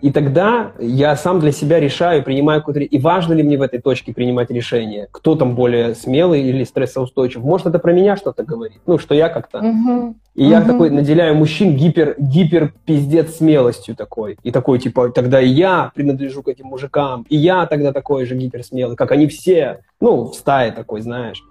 [0.00, 2.80] И тогда я сам для себя решаю, принимаю какое-то...
[2.80, 5.08] И важно ли мне в этой точке принимать решение?
[5.10, 7.42] Кто там более смелый или стрессоустойчив?
[7.42, 8.80] Может, это про меня что-то говорит?
[8.86, 9.60] Ну, что я как-то...
[9.62, 10.16] Мгм.
[10.34, 10.68] И я Мгм.
[10.68, 14.38] такой наделяю мужчин гипер, гипер пиздец смелостью такой.
[14.42, 18.36] И такой, типа, тогда и я принадлежу к этим мужикам, и я тогда такой же
[18.36, 19.80] гипер смелый, как они все.
[20.00, 21.42] Ну, в стае такой, знаешь.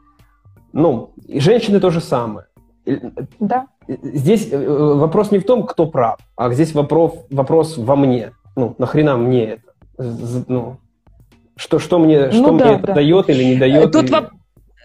[0.73, 2.47] Ну, и женщины то же самое.
[2.85, 2.99] И,
[3.39, 3.67] Да.
[3.87, 8.31] э, Здесь э, вопрос не в том, кто прав, а здесь вопрос, вопрос во мне.
[8.59, 9.63] Ну, нахрена мне это?
[10.47, 10.77] Ну,
[11.55, 12.93] что, что мне, что Ну мне да, это да.
[12.95, 13.91] дает или не дает?
[13.91, 14.29] Тут или- воп-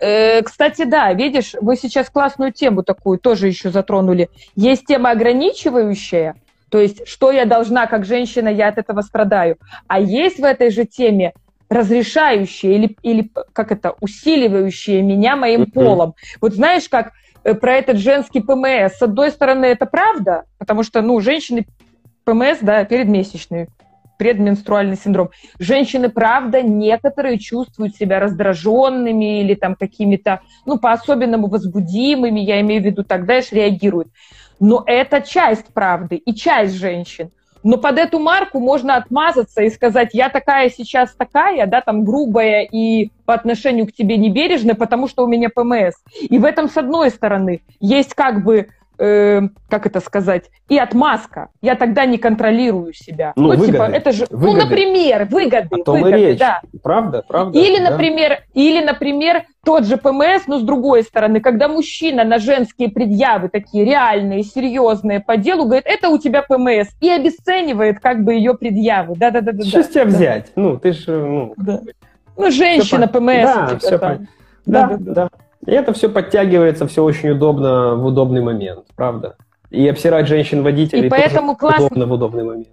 [0.00, 4.28] Э, Кстати, да, видишь, вы сейчас классную тему такую тоже еще затронули.
[4.56, 6.34] Есть тема ограничивающая,
[6.68, 9.56] то есть что я должна как женщина, я от этого страдаю.
[9.86, 11.32] А есть в этой же теме
[11.70, 15.70] разрешающая или, или как это, усиливающая меня моим Мгм.
[15.70, 16.14] полом.
[16.40, 17.12] Вот знаешь, как
[17.44, 18.96] э, про этот женский ПМС.
[18.98, 21.66] С одной стороны, это правда, потому что, ну, женщины
[22.24, 23.68] ПМС, да, передмесячный,
[24.18, 25.30] предменструальный синдром.
[25.58, 32.86] Женщины, правда, некоторые чувствуют себя раздраженными или там какими-то, ну, по-особенному возбудимыми, я имею в
[32.86, 34.08] виду, тогда же реагируют.
[34.60, 37.30] Но это часть правды и часть женщин.
[37.64, 42.62] Но под эту марку можно отмазаться и сказать, я такая сейчас такая, да, там грубая
[42.62, 45.94] и по отношению к тебе небережная, потому что у меня ПМС.
[46.20, 48.68] И в этом, с одной стороны, есть как бы,
[48.98, 51.48] э, как это сказать, и отмазка.
[51.60, 53.32] Я тогда не контролирую себя.
[53.36, 53.92] Ну, типа, выгоды.
[53.92, 54.64] это же, ну, Выгоды.
[54.64, 55.68] например, выгоды.
[55.70, 56.38] О том и выгоды, речь.
[56.38, 56.60] да.
[56.82, 57.58] Правда, правда.
[57.58, 57.90] Или, да.
[57.90, 63.48] например, или, например, тот же ПМС, но с другой стороны, когда мужчина на женские предъявы
[63.48, 68.54] такие реальные, серьезные по делу говорит, это у тебя ПМС, и обесценивает как бы ее
[68.54, 69.14] предъявы.
[69.16, 69.52] Да-да-да.
[69.64, 70.52] Что с тебя взять?
[70.56, 71.80] Ну, ты же, ну, Да.
[72.36, 73.42] Ну, женщина ПМС.
[73.42, 74.00] Да, у тебя всё там.
[74.00, 74.26] понятно.
[74.66, 75.14] Да, Да-да-да.
[75.14, 75.43] да.
[75.66, 79.36] И это все подтягивается, все очень удобно в удобный момент, правда.
[79.70, 82.68] И обсирать женщин-водителей И поэтому классно- удобно в удобный момент.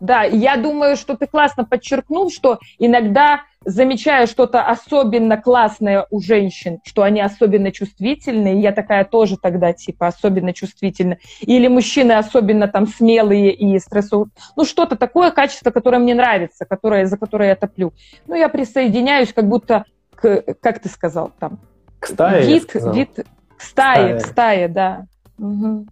[0.00, 6.80] Да, я думаю, что ты классно подчеркнул, что иногда замечаю что-то особенно классное у женщин,
[6.84, 11.16] что они особенно чувствительные, я такая тоже тогда типа особенно чувствительна.
[11.40, 14.26] Или мужчины особенно там смелые и стрессовые.
[14.56, 17.94] Ну, что-то такое качество, которое мне нравится, которое, за которое я топлю.
[18.26, 19.84] Ну, я присоединяюсь как будто
[20.24, 21.58] к, как ты сказал, там,
[21.98, 24.18] К стае, вид, вид к стае, Стая.
[24.18, 25.06] к стае, да.
[25.36, 25.88] Мгм.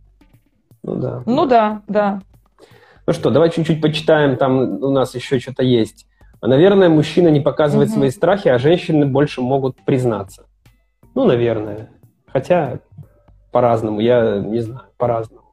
[0.83, 1.23] Ну да.
[1.27, 2.23] Ну да, да.
[3.07, 6.07] Ну что, давай чуть-чуть почитаем, там у нас еще что-то есть.
[6.41, 7.99] Наверное, мужчина не показывает Мгм.
[7.99, 10.47] свои страхи, а женщины больше могут признаться.
[11.15, 11.91] Ну, наверное.
[12.27, 12.81] Хотя
[13.53, 15.51] по-разному, я не знаю, по-разному.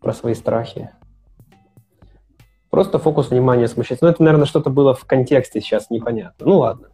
[0.00, 0.90] Про свои страхи.
[2.70, 4.04] Просто фокус внимания смущается.
[4.04, 6.46] Ну, это, наверное, что-то было в контексте сейчас непонятно.
[6.46, 6.88] Ну, ладно.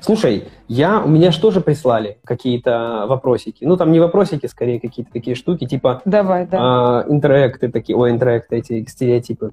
[0.00, 3.64] Слушай, я, у меня же прислали какие-то вопросики?
[3.64, 6.58] Ну, там не вопросики, скорее какие-то такие штуки, типа Давай, да.
[6.60, 9.52] а, интеракты такие, ой, интеракты, эти стереотипы.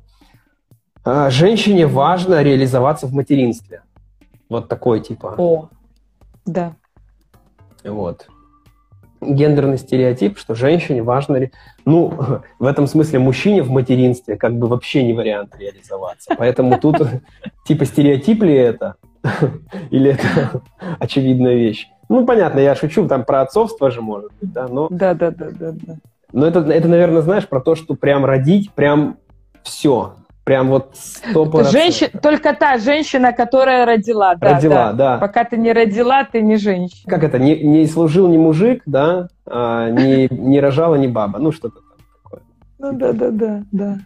[1.06, 3.84] А, женщине важно реализоваться в материнстве.
[4.50, 5.36] Вот такой типа.
[5.38, 5.70] О,
[6.46, 6.76] да.
[7.84, 8.28] Вот.
[9.22, 11.50] Гендерный стереотип, что женщине важно...
[11.86, 12.14] Ну,
[12.60, 16.34] в этом смысле мужчине в материнстве как бы вообще не вариант реализоваться.
[16.38, 16.98] Поэтому тут
[17.66, 18.96] типа стереотип ли это?
[19.92, 20.62] Или это
[21.00, 21.88] очевидная вещь?
[22.10, 25.50] Ну, понятно, я шучу, там про отцовство же может быть, да, но Да, да, да,
[25.52, 25.96] да, да.
[26.32, 29.18] Но это, это, наверное, знаешь, про то, что прям родить, прям
[29.64, 30.16] все.
[30.44, 31.46] Прям вот сто.
[31.64, 35.18] Женщина, только та женщина, которая родила, да, Родила, да.
[35.20, 37.04] Пока ты не родила, ты не женщина.
[37.08, 41.52] Как это, не, не служил ни мужик, да, а, не, не рожала ни баба, ну
[41.52, 42.42] что-то там такое.
[42.80, 43.98] Ну да, да, да, да.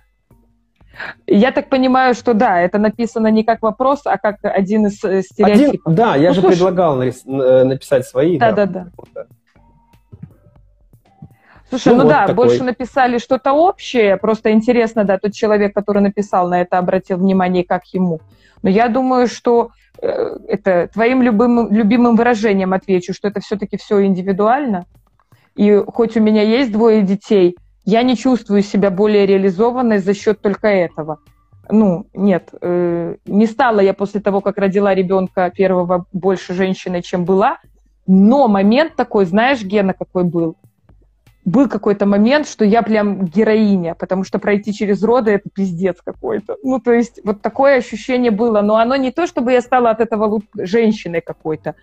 [1.27, 5.07] Я так понимаю, что да, это написано не как вопрос, а как один из э,
[5.07, 5.93] Один, стереотипов.
[5.95, 6.53] да, я Ну, же слушай.
[6.55, 8.37] предлагал нарис- э, написать свои.
[8.37, 8.87] Да, да, да.
[9.15, 9.25] Да.
[11.69, 12.35] Слушай, Ну, ну, вот да, такой.
[12.35, 14.17] больше написали что-то общее.
[14.17, 18.19] Просто интересно, да, тот человек, который написал на это, обратил внимание, как ему.
[18.61, 19.71] Но я думаю, что
[20.01, 24.85] э, это твоим любимым, любимым выражением отвечу, что это все-таки все индивидуально.
[25.55, 27.55] И хоть у меня есть двое детей,
[27.86, 31.19] я не чувствую себя более реализованной за счет только этого.
[31.69, 37.25] Ну, нет, э, не стала я после того, как родила ребенка первого больше женщиной, чем
[37.25, 37.59] была.
[38.05, 40.57] Но момент такой, знаешь, Гена, какой был?
[41.45, 46.57] Был какой-то момент, что я прям героиня, потому что пройти через роды это пиздец какой-то.
[46.63, 49.99] Ну, то есть вот такое ощущение было, но оно не то, чтобы я стала от
[49.99, 51.75] этого женщиной какой-то,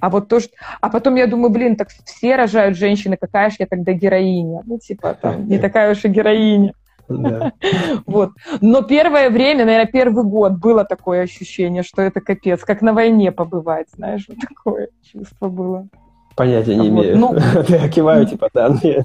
[0.00, 0.50] а вот то, что...
[0.80, 4.62] А потом я думаю, блин, так все рожают женщины, какая же я тогда героиня?
[4.66, 6.74] Ну, типа, там, не такая уж и героиня.
[7.08, 7.52] Да.
[8.06, 8.30] Вот.
[8.60, 13.30] Но первое время, наверное, первый год было такое ощущение, что это капец, как на войне
[13.30, 15.88] побывать, знаешь, вот такое чувство было.
[16.36, 17.18] Понятия не Вот, имею.
[17.18, 17.36] ну.
[17.68, 19.04] Я киваю, типа, да, не-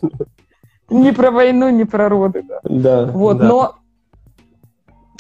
[0.90, 2.60] Ни про войну, ни про роды, да.
[2.64, 3.06] да.
[3.06, 3.48] Вот, да.
[3.48, 3.76] но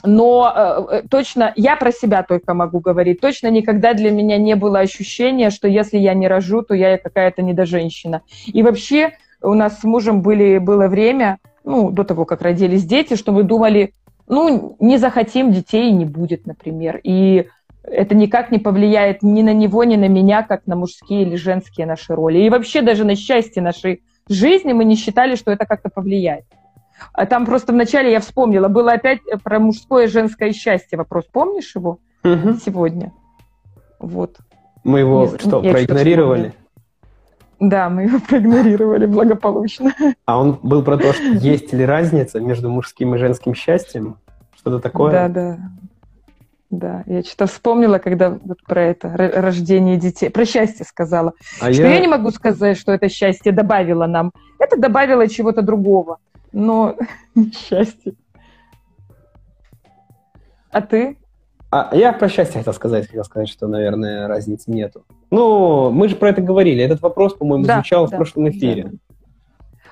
[0.03, 4.55] но э, э, точно, я про себя только могу говорить, точно никогда для меня не
[4.55, 8.21] было ощущения, что если я не рожу, то я какая-то недоженщина.
[8.47, 13.15] И вообще у нас с мужем были, было время, ну, до того, как родились дети,
[13.15, 13.93] что мы думали,
[14.27, 17.01] ну, не захотим детей, не будет, например.
[17.03, 17.47] И
[17.83, 21.87] это никак не повлияет ни на него, ни на меня, как на мужские или женские
[21.87, 22.39] наши роли.
[22.39, 26.45] И вообще даже на счастье нашей жизни мы не считали, что это как-то повлияет.
[27.13, 31.25] А там просто вначале я вспомнила, было опять про мужское и женское счастье вопрос.
[31.31, 32.53] Помнишь его угу.
[32.63, 33.13] сегодня?
[33.99, 34.37] Вот.
[34.83, 36.53] Мы его не, что, проигнорировали?
[37.59, 39.93] Да, мы его проигнорировали благополучно.
[40.25, 44.17] А он был про то, что есть ли разница между мужским и женским счастьем?
[44.55, 45.11] Что-то такое?
[45.11, 45.57] Да, да.
[46.69, 51.33] Да, я что-то вспомнила, когда вот про это рождение детей, про счастье сказала.
[51.59, 51.95] А что я...
[51.95, 54.31] я не могу сказать, что это счастье добавило нам.
[54.59, 56.19] Это добавило чего-то другого,
[56.51, 56.95] но
[57.53, 58.13] счастье.
[60.71, 61.17] А ты?
[61.71, 65.05] А я про счастье хотел сказать, хотел сказать, что, наверное, разницы нету.
[65.31, 66.83] Ну, мы же про это говорили.
[66.83, 68.83] Этот вопрос, по-моему, да, звучал да, в прошлом эфире.
[68.83, 68.91] Да.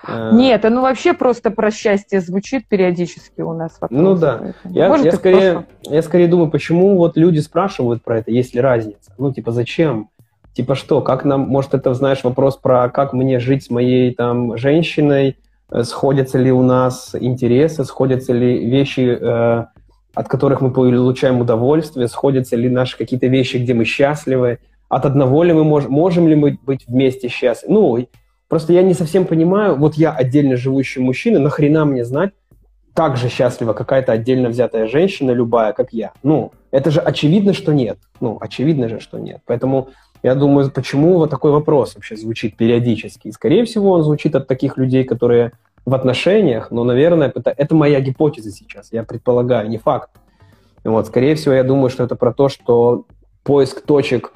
[0.08, 0.32] А.
[0.32, 3.78] Нет, ну вообще просто про счастье звучит периодически у нас.
[3.82, 4.54] Вопрос, ну да.
[4.64, 8.62] Я, Может, я, скорее, я скорее думаю, почему вот люди спрашивают про это, есть ли
[8.62, 9.12] разница.
[9.18, 10.10] Ну, типа, зачем?
[10.54, 14.58] Типа что, как нам, может, это, знаешь, вопрос про как мне жить с моей там
[14.58, 15.38] женщиной,
[15.70, 19.66] э, сходятся ли у нас интересы, сходятся ли вещи, э,
[20.16, 25.44] от которых мы получаем удовольствие, сходятся ли наши какие-то вещи, где мы счастливы, от одного
[25.44, 27.74] ли мы можем, можем ли мы быть вместе счастливы.
[27.74, 28.08] Ну,
[28.48, 32.32] Просто я не совсем понимаю, вот я отдельно живущий мужчина, нахрена мне знать,
[32.94, 36.14] так же счастлива какая-то отдельно взятая женщина, любая, как я.
[36.24, 38.00] Ну, это же очевидно, что нет.
[38.20, 39.42] Ну, очевидно же, что нет.
[39.46, 39.90] Поэтому
[40.24, 43.28] я думаю, почему вот такой вопрос вообще звучит периодически.
[43.28, 45.52] И, скорее всего, он звучит от таких людей, которые
[45.86, 50.10] в отношениях, но, наверное, это, это моя гипотеза сейчас, я предполагаю, не факт.
[50.84, 53.06] Вот, скорее всего, я думаю, что это про то, что
[53.44, 54.34] поиск точек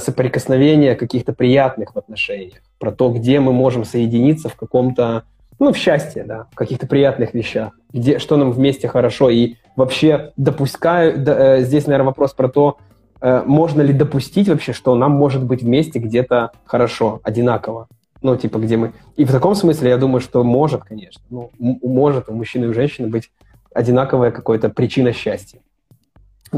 [0.00, 5.24] соприкосновения каких-то приятных в отношениях про то, где мы можем соединиться в каком-то,
[5.58, 9.30] ну, в счастье, да, в каких-то приятных вещах, где, что нам вместе хорошо.
[9.30, 12.78] И вообще допускаю, да, э, здесь, наверное, вопрос про то,
[13.20, 17.88] э, можно ли допустить вообще, что нам может быть вместе где-то хорошо, одинаково.
[18.20, 18.92] Ну, типа, где мы...
[19.16, 21.22] И в таком смысле я думаю, что может, конечно.
[21.30, 23.30] Ну, может у мужчины и у женщины быть
[23.74, 25.60] одинаковая какая-то причина счастья.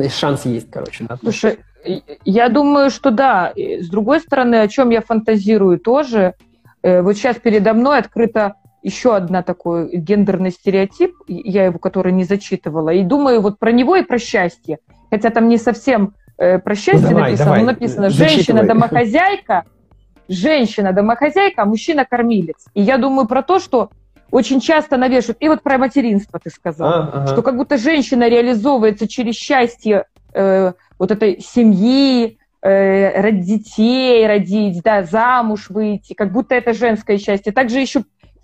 [0.08, 1.04] Шанс есть, короче.
[1.08, 1.16] Да?
[1.20, 1.58] Слушай,
[2.24, 3.52] я думаю, что да.
[3.56, 6.34] С другой стороны, о чем я фантазирую тоже,
[6.82, 12.24] э, вот сейчас передо мной открыта еще одна такой гендерный стереотип, я его, который не
[12.24, 14.78] зачитывала, и думаю вот про него и про счастье.
[15.10, 17.60] Хотя там не совсем э, про счастье ну, давай, написано, давай.
[17.60, 19.64] но написано женщина-домохозяйка,
[20.28, 22.66] женщина-домохозяйка, а мужчина-кормилец.
[22.74, 23.90] И я думаю про то, что
[24.34, 27.26] очень часто навешивают, и вот про материнство ты сказал, а, ага.
[27.28, 34.82] что как будто женщина реализовывается через счастье э, вот этой семьи, э, родить детей, родить,
[34.82, 37.52] да, замуж выйти, как будто это женское счастье.
[37.52, 38.02] Также еще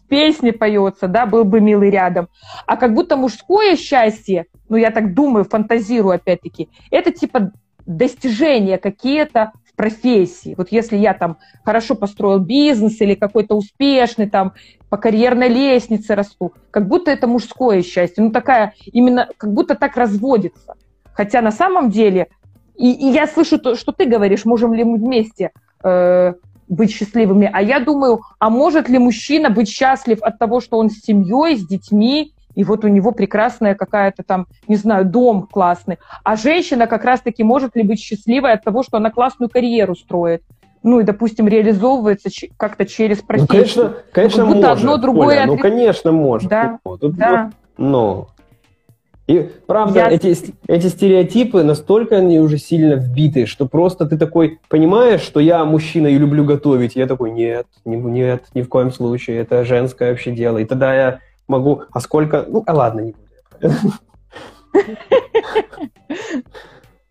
[0.09, 2.29] песни поется, да, был бы милый рядом.
[2.67, 7.51] А как будто мужское счастье, ну, я так думаю, фантазирую опять-таки, это типа
[7.85, 9.51] достижения какие-то
[9.81, 10.55] профессии.
[10.59, 14.53] Вот если я там хорошо построил бизнес или какой-то успешный там
[14.91, 18.23] по карьерной лестнице расту, как будто это мужское счастье.
[18.23, 20.75] Ну, такая, именно, как будто так разводится.
[21.15, 22.29] Хотя на самом деле
[22.77, 25.51] и, и я слышу, то, что ты говоришь, можем ли мы вместе
[25.83, 26.35] э,
[26.69, 27.51] быть счастливыми.
[27.51, 31.57] А я думаю, а может ли мужчина быть счастлив от того, что он с семьей,
[31.57, 35.99] с детьми, и вот у него прекрасная какая-то там, не знаю, дом классный.
[36.25, 40.43] А женщина как раз-таки может ли быть счастливой от того, что она классную карьеру строит?
[40.83, 43.49] ну и, допустим, реализовывается как-то через профессию.
[43.51, 45.27] Ну, конечно, конечно как может, одно другое.
[45.27, 46.49] Коля, ну, конечно, может.
[46.49, 47.53] Да, Тут, да.
[47.77, 48.29] Ну,
[49.31, 50.09] и правда, Я...
[50.09, 50.37] эти,
[50.67, 56.09] эти стереотипы настолько они уже сильно вбиты, что просто ты такой понимаешь, что я мужчина
[56.09, 56.97] и люблю готовить.
[56.97, 60.59] я такой, нет, не, нет, ни в коем случае, это женское вообще дело.
[60.59, 61.21] И тогда я
[61.51, 63.95] могу, а сколько, ну, а ладно, не буду.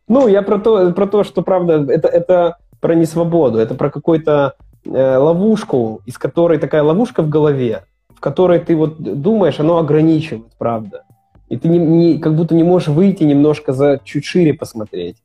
[0.08, 4.56] Ну, я про то, про то, что, правда, это, это про несвободу, это про какую-то
[4.84, 10.52] э, ловушку, из которой такая ловушка в голове, в которой ты вот думаешь, оно ограничивает,
[10.58, 11.04] правда.
[11.48, 15.18] И ты не, не, как будто не можешь выйти немножко за чуть шире посмотреть.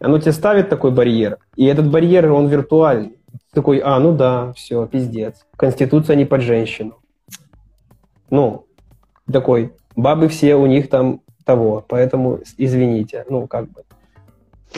[0.00, 3.16] Оно тебе ставит такой барьер, и этот барьер, он виртуальный.
[3.52, 5.46] Такой, а, ну да, все, пиздец.
[5.56, 6.96] Конституция не под женщину.
[8.30, 8.66] Ну,
[9.30, 13.82] такой, бабы все у них там того, поэтому извините, ну, как бы,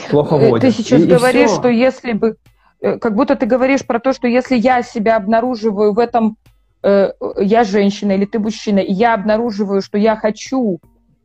[0.09, 0.61] плохо э, водят.
[0.61, 2.37] Ты сейчас и, говоришь, и что если бы,
[2.81, 6.37] э, как будто ты говоришь про то, что если я себя обнаруживаю в этом
[6.83, 10.79] э, я женщина или ты мужчина, и я обнаруживаю, что я хочу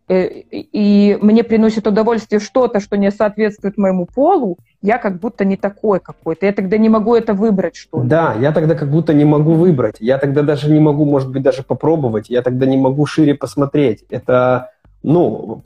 [0.08, 5.98] и мне приносит удовольствие что-то, что не соответствует моему полу, я как будто не такой
[5.98, 6.44] какой-то.
[6.44, 8.08] Я тогда не могу это выбрать, что ли.
[8.08, 9.96] Да, я тогда как будто не могу выбрать.
[10.00, 12.28] Я тогда даже не могу, может быть, даже попробовать.
[12.28, 14.04] Я тогда не могу шире посмотреть.
[14.10, 15.62] Это, ну,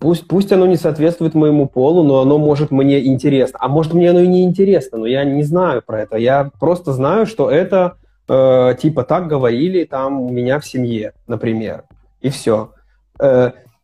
[0.00, 3.58] пусть, пусть оно не соответствует моему полу, но оно может мне интересно.
[3.62, 6.16] А может, мне оно и не интересно, но я не знаю про это.
[6.16, 7.94] Я просто знаю, что это,
[8.28, 11.84] э, типа, так говорили там у меня в семье, например.
[12.20, 12.70] И все.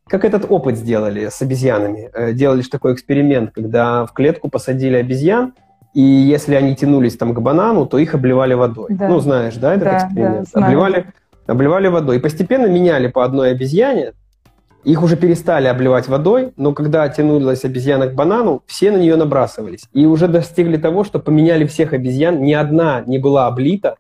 [0.09, 2.11] Как этот опыт сделали с обезьянами.
[2.13, 5.55] Э, делали же такой эксперимент, когда в клетку посадили обезьян,
[5.95, 8.89] и если они тянулись там к банану, то их обливали водой.
[8.91, 9.09] Да.
[9.09, 10.49] Ну, знаешь, да, этот да, эксперимент?
[10.53, 11.07] Да, обливали,
[11.47, 12.17] обливали водой.
[12.17, 14.13] И постепенно меняли по одной обезьяне,
[14.85, 19.89] их уже перестали обливать водой, но когда тянулась обезьяна к банану, все на нее набрасывались.
[19.95, 23.97] И уже достигли того, что поменяли всех обезьян, ни одна не была облита,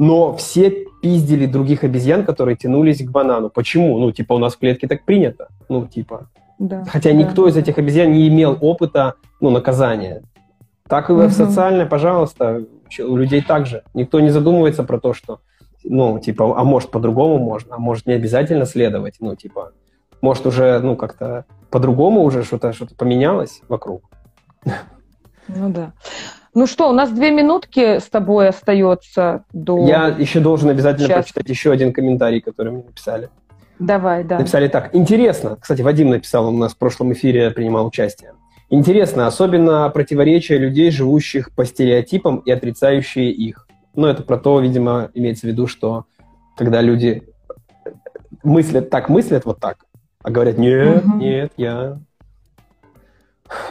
[0.00, 0.70] но все
[1.02, 3.50] пиздили других обезьян, которые тянулись к банану.
[3.50, 3.98] Почему?
[3.98, 5.48] Ну, типа, у нас в клетке так принято.
[5.68, 6.30] Ну, типа.
[6.58, 10.22] Да, Хотя да, никто из этих обезьян не имел опыта, ну, наказания.
[10.88, 11.28] Так и угу.
[11.28, 12.64] социальное, пожалуйста,
[12.98, 13.82] у людей также.
[13.92, 15.40] Никто не задумывается про то, что,
[15.84, 19.72] ну, типа, а может по-другому можно, а может не обязательно следовать, ну, типа,
[20.22, 24.02] может уже, ну, как-то по-другому уже что-то что поменялось вокруг.
[25.48, 25.92] Ну да.
[26.52, 29.86] Ну что, у нас две минутки с тобой остается до...
[29.86, 31.24] Я еще должен обязательно Сейчас.
[31.24, 33.30] прочитать еще один комментарий, который мне написали.
[33.78, 34.38] Давай, да.
[34.38, 34.94] Написали так.
[34.94, 35.56] Интересно.
[35.60, 38.32] Кстати, Вадим написал, он у нас в прошлом эфире принимал участие.
[38.68, 43.66] Интересно, особенно противоречия людей, живущих по стереотипам и отрицающие их.
[43.94, 46.04] Ну, это про то, видимо, имеется в виду, что
[46.56, 47.22] когда люди
[48.42, 49.78] мыслят так, мыслят вот так,
[50.22, 51.16] а говорят, нет, угу.
[51.16, 51.98] нет, я...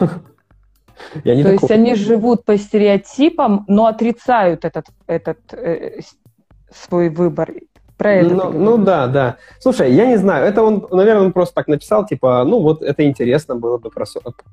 [1.24, 1.68] Я не То такой.
[1.68, 6.00] есть они живут по стереотипам, но отрицают этот, этот э,
[6.72, 7.52] свой выбор.
[7.96, 9.36] Про это ну, ну да, да.
[9.58, 13.04] Слушай, я не знаю, это он, наверное, он просто так написал, типа, ну вот это
[13.04, 13.90] интересно было бы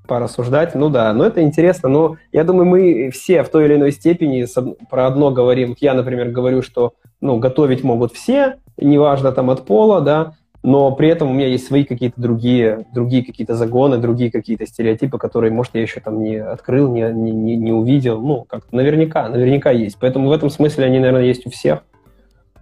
[0.06, 3.94] порассуждать, ну да, но это интересно, но я думаю, мы все в той или иной
[3.94, 4.46] степени
[4.90, 5.78] про одно говорим.
[5.80, 6.92] Я, например, говорю, что
[7.22, 10.34] ну, готовить могут все, неважно там от пола, да,
[10.68, 15.18] но при этом у меня есть свои какие-то другие, другие какие-то загоны, другие какие-то стереотипы,
[15.18, 18.20] которые, может, я еще там не открыл, не, не, не увидел.
[18.20, 19.96] Ну, как наверняка, наверняка есть.
[19.98, 21.84] Поэтому в этом смысле они, наверное, есть у всех.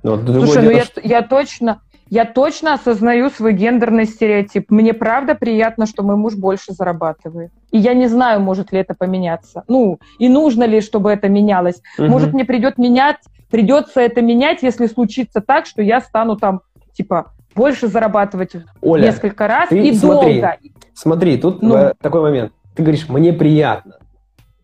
[0.04, 1.02] Но Слушай, ну я, что...
[1.04, 1.82] я точно,
[2.12, 4.70] я точно осознаю свой гендерный стереотип.
[4.70, 7.50] Мне правда приятно, что мой муж больше зарабатывает.
[7.72, 9.64] И я не знаю, может ли это поменяться.
[9.68, 11.82] Ну, и нужно ли, чтобы это менялось.
[11.98, 12.08] Угу.
[12.08, 13.18] Может, мне придет менять,
[13.50, 16.62] придется это менять, если случится так, что я стану там,
[16.94, 20.58] типа, больше зарабатывать Оля, несколько раз ты и смотри, долго.
[20.94, 22.52] Смотри, тут ну, э, такой момент.
[22.76, 23.98] Ты говоришь, мне приятно.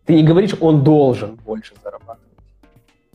[0.05, 2.19] Ты не говоришь, он должен больше зарабатывать.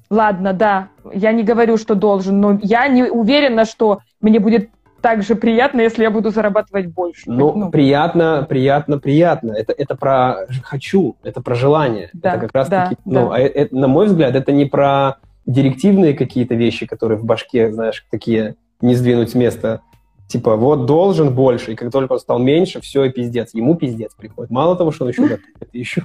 [0.09, 4.71] Ладно, да, я не говорю, что должен, но я не уверена, что мне будет
[5.01, 7.25] так же приятно, если я буду зарабатывать больше.
[7.27, 7.71] Ну, ну.
[7.71, 9.53] приятно, приятно, приятно.
[9.53, 12.11] Это, это про хочу, это про желание.
[12.13, 13.37] Да, это как раз да, таки, ну, да.
[13.37, 18.05] а это, на мой взгляд, это не про директивные какие-то вещи, которые в башке, знаешь,
[18.11, 19.83] такие не сдвинуть с места.
[20.29, 23.55] Типа, вот должен больше, и как только он стал меньше, все, и пиздец.
[23.55, 24.51] Ему пиздец приходит.
[24.51, 26.03] Мало того, что он еще готовит, еще...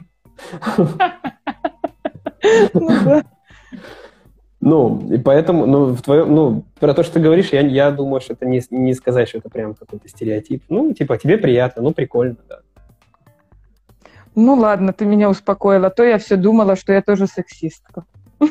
[4.63, 8.21] Ну, и поэтому, ну, в твоем, ну, про то, что ты говоришь, я, я думаю,
[8.21, 10.63] что это не, не сказать, что это прям какой-то стереотип.
[10.69, 12.59] Ну, типа, тебе приятно, ну, прикольно, да.
[14.35, 15.89] Ну, ладно, ты меня успокоила.
[15.89, 18.05] То я все думала, что я тоже сексистка.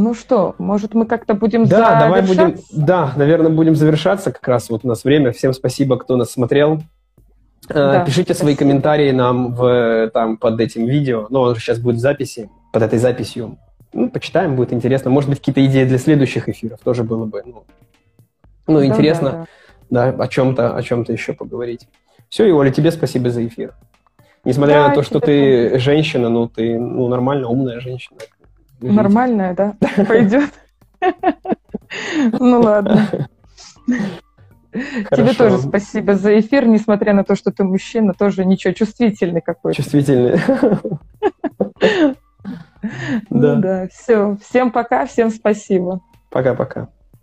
[0.00, 4.70] Ну что, может, мы как-то будем Да, давай будем, да, наверное, будем завершаться как раз.
[4.70, 5.30] Вот у нас время.
[5.32, 6.80] Всем спасибо, кто нас смотрел.
[7.68, 8.44] Э, да, Пишите спасибо.
[8.44, 11.26] свои комментарии нам в, там, под этим видео.
[11.28, 13.58] Ну, он сейчас будет в записи, под этой записью.
[13.92, 15.10] Ну, почитаем, будет интересно.
[15.10, 17.42] Может быть, какие-то идеи для следующих эфиров тоже было бы.
[17.44, 17.64] Ну,
[18.66, 19.46] ну да, интересно,
[19.90, 20.24] да, да.
[20.24, 21.86] о чем-то, о чем-то еще поговорить.
[22.30, 23.74] Все, и Оля, тебе спасибо за эфир.
[24.44, 25.80] Несмотря да, на то, что ты тоже.
[25.80, 28.18] женщина, ну, ты ну, нормально умная женщина.
[28.80, 29.76] Нормальная, да?
[30.06, 30.50] Пойдет?
[32.38, 33.08] Ну ладно.
[34.72, 39.76] Тебе тоже спасибо за эфир, несмотря на то, что ты мужчина, тоже ничего, чувствительный какой-то.
[39.82, 40.38] Чувствительный.
[43.28, 43.54] Ну да.
[43.56, 44.38] да, все.
[44.42, 46.00] Всем пока, всем спасибо.
[46.30, 46.88] Пока-пока.